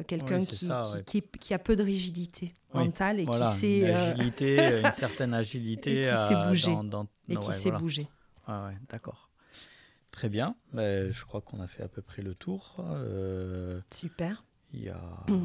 [0.05, 1.03] quelqu'un Oui, qui, ça, qui, ouais.
[1.05, 5.33] qui, qui a peu de rigidité mentale et Voilà, qui sait une agilité, une certaine
[5.33, 6.73] agilité et qui sait bouger.
[6.75, 7.79] dans, dans- et qui ouais, sait voilà.
[7.79, 8.07] bouger.
[8.47, 9.29] Ouais, ouais, d'accord.
[10.11, 10.55] Très bien.
[10.73, 12.75] Ben, je crois qu'on a fait à peu près le tour.
[12.79, 14.43] Euh, Super.
[14.73, 14.99] Il y a.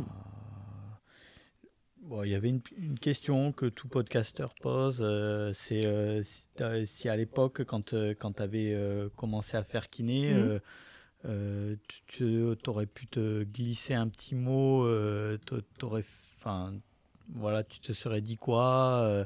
[2.03, 6.25] Bon, il y avait une, une question que tout podcasteur pose, euh, c'est euh,
[6.85, 8.77] si, à l'époque, quand, tu avais
[9.17, 10.61] commencé à faire kiné, Mhm.
[11.27, 11.77] euh,
[12.09, 16.05] tu aurais pu te glisser un petit mot, euh, t'a- t'aurais-
[16.39, 16.75] enfin,
[17.29, 19.25] voilà, tu te serais dit quoi euh,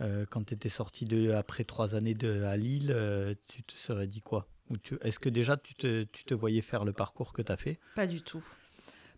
[0.00, 3.74] euh, quand tu étais sorti de, après trois années de, à Lille, euh, tu te
[3.74, 4.48] serais dit quoi?
[4.70, 7.56] Ou Est-ce que déjà tu te, tu te voyais faire le parcours que tu as
[7.56, 7.78] fait?
[7.96, 8.44] Pas du tout.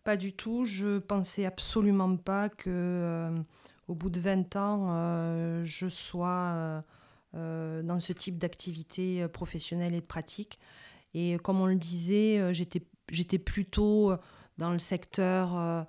[0.03, 0.65] Pas du tout.
[0.65, 3.39] Je pensais absolument pas que, euh,
[3.87, 6.83] au bout de 20 ans, je sois
[7.35, 10.59] dans ce type d'activité professionnelle et de pratique.
[11.15, 14.15] Et comme on le disait, j'étais, j'étais plutôt
[14.57, 15.87] dans le secteur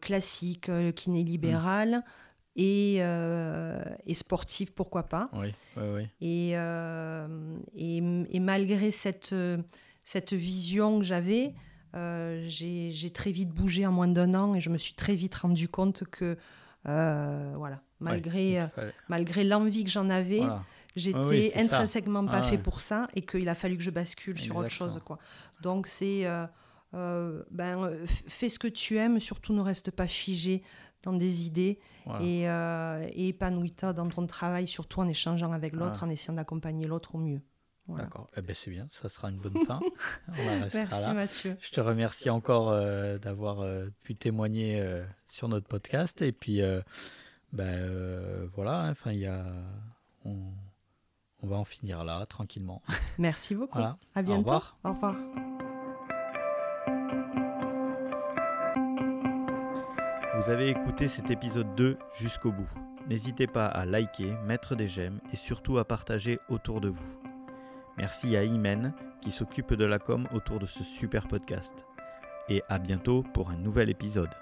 [0.00, 2.04] classique, kiné libéral
[2.56, 5.28] et, euh, et sportif, pourquoi pas.
[5.32, 6.08] Oui, oui, oui.
[6.20, 7.96] Et, euh, et,
[8.30, 9.58] et malgré cette, euh,
[10.04, 11.54] cette vision que j'avais,
[11.96, 15.34] euh, j'ai très vite bougé en moins d'un an et je me suis très vite
[15.34, 16.36] rendu compte que
[16.84, 20.38] voilà, malgré, Ouais, il fallait- malgré l'envie que j'en avais.
[20.38, 20.64] voilà.
[20.96, 21.58] J'étais oui, ça.
[21.60, 22.62] intrinsèquement pas Ah fait ouais.
[22.62, 25.00] pour ça et qu'il a fallu que je bascule sur autre chose.
[25.04, 25.18] Quoi.
[25.60, 26.46] Donc c'est euh,
[26.94, 30.62] euh, ben, fais ce que tu aimes, surtout ne reste pas figé
[31.04, 32.24] dans des idées Voilà.
[32.24, 36.06] et, euh, et épanouis-toi dans ton travail, surtout en échangeant avec l'autre, Voilà.
[36.06, 37.40] en essayant d'accompagner l'autre au mieux.
[37.86, 38.04] Voilà.
[38.04, 38.30] D'accord.
[38.36, 39.78] Eh ben, c'est bien, ça sera une bonne fin.
[40.28, 40.32] On
[40.72, 41.12] Merci là.
[41.12, 41.56] Mathieu.
[41.60, 46.22] Je te remercie encore euh, d'avoir euh, pu témoigner euh, sur notre podcast.
[46.22, 46.62] Et puis,
[47.52, 49.44] ben, voilà, enfin, il y a.
[50.24, 50.38] On,
[51.42, 52.80] on va en finir là, tranquillement.
[53.18, 53.78] Merci beaucoup.
[53.78, 54.40] À bientôt.
[54.44, 54.78] revoir.
[54.82, 55.53] Au revoir.
[60.36, 62.68] Vous avez écouté cet épisode 2 jusqu'au bout.
[63.08, 67.20] N'hésitez pas à liker, mettre des j'aime et surtout à partager autour de vous.
[67.98, 71.86] Merci à Imen qui s'occupe de la com autour de ce super podcast.
[72.48, 74.34] Et à bientôt pour un nouvel épisode.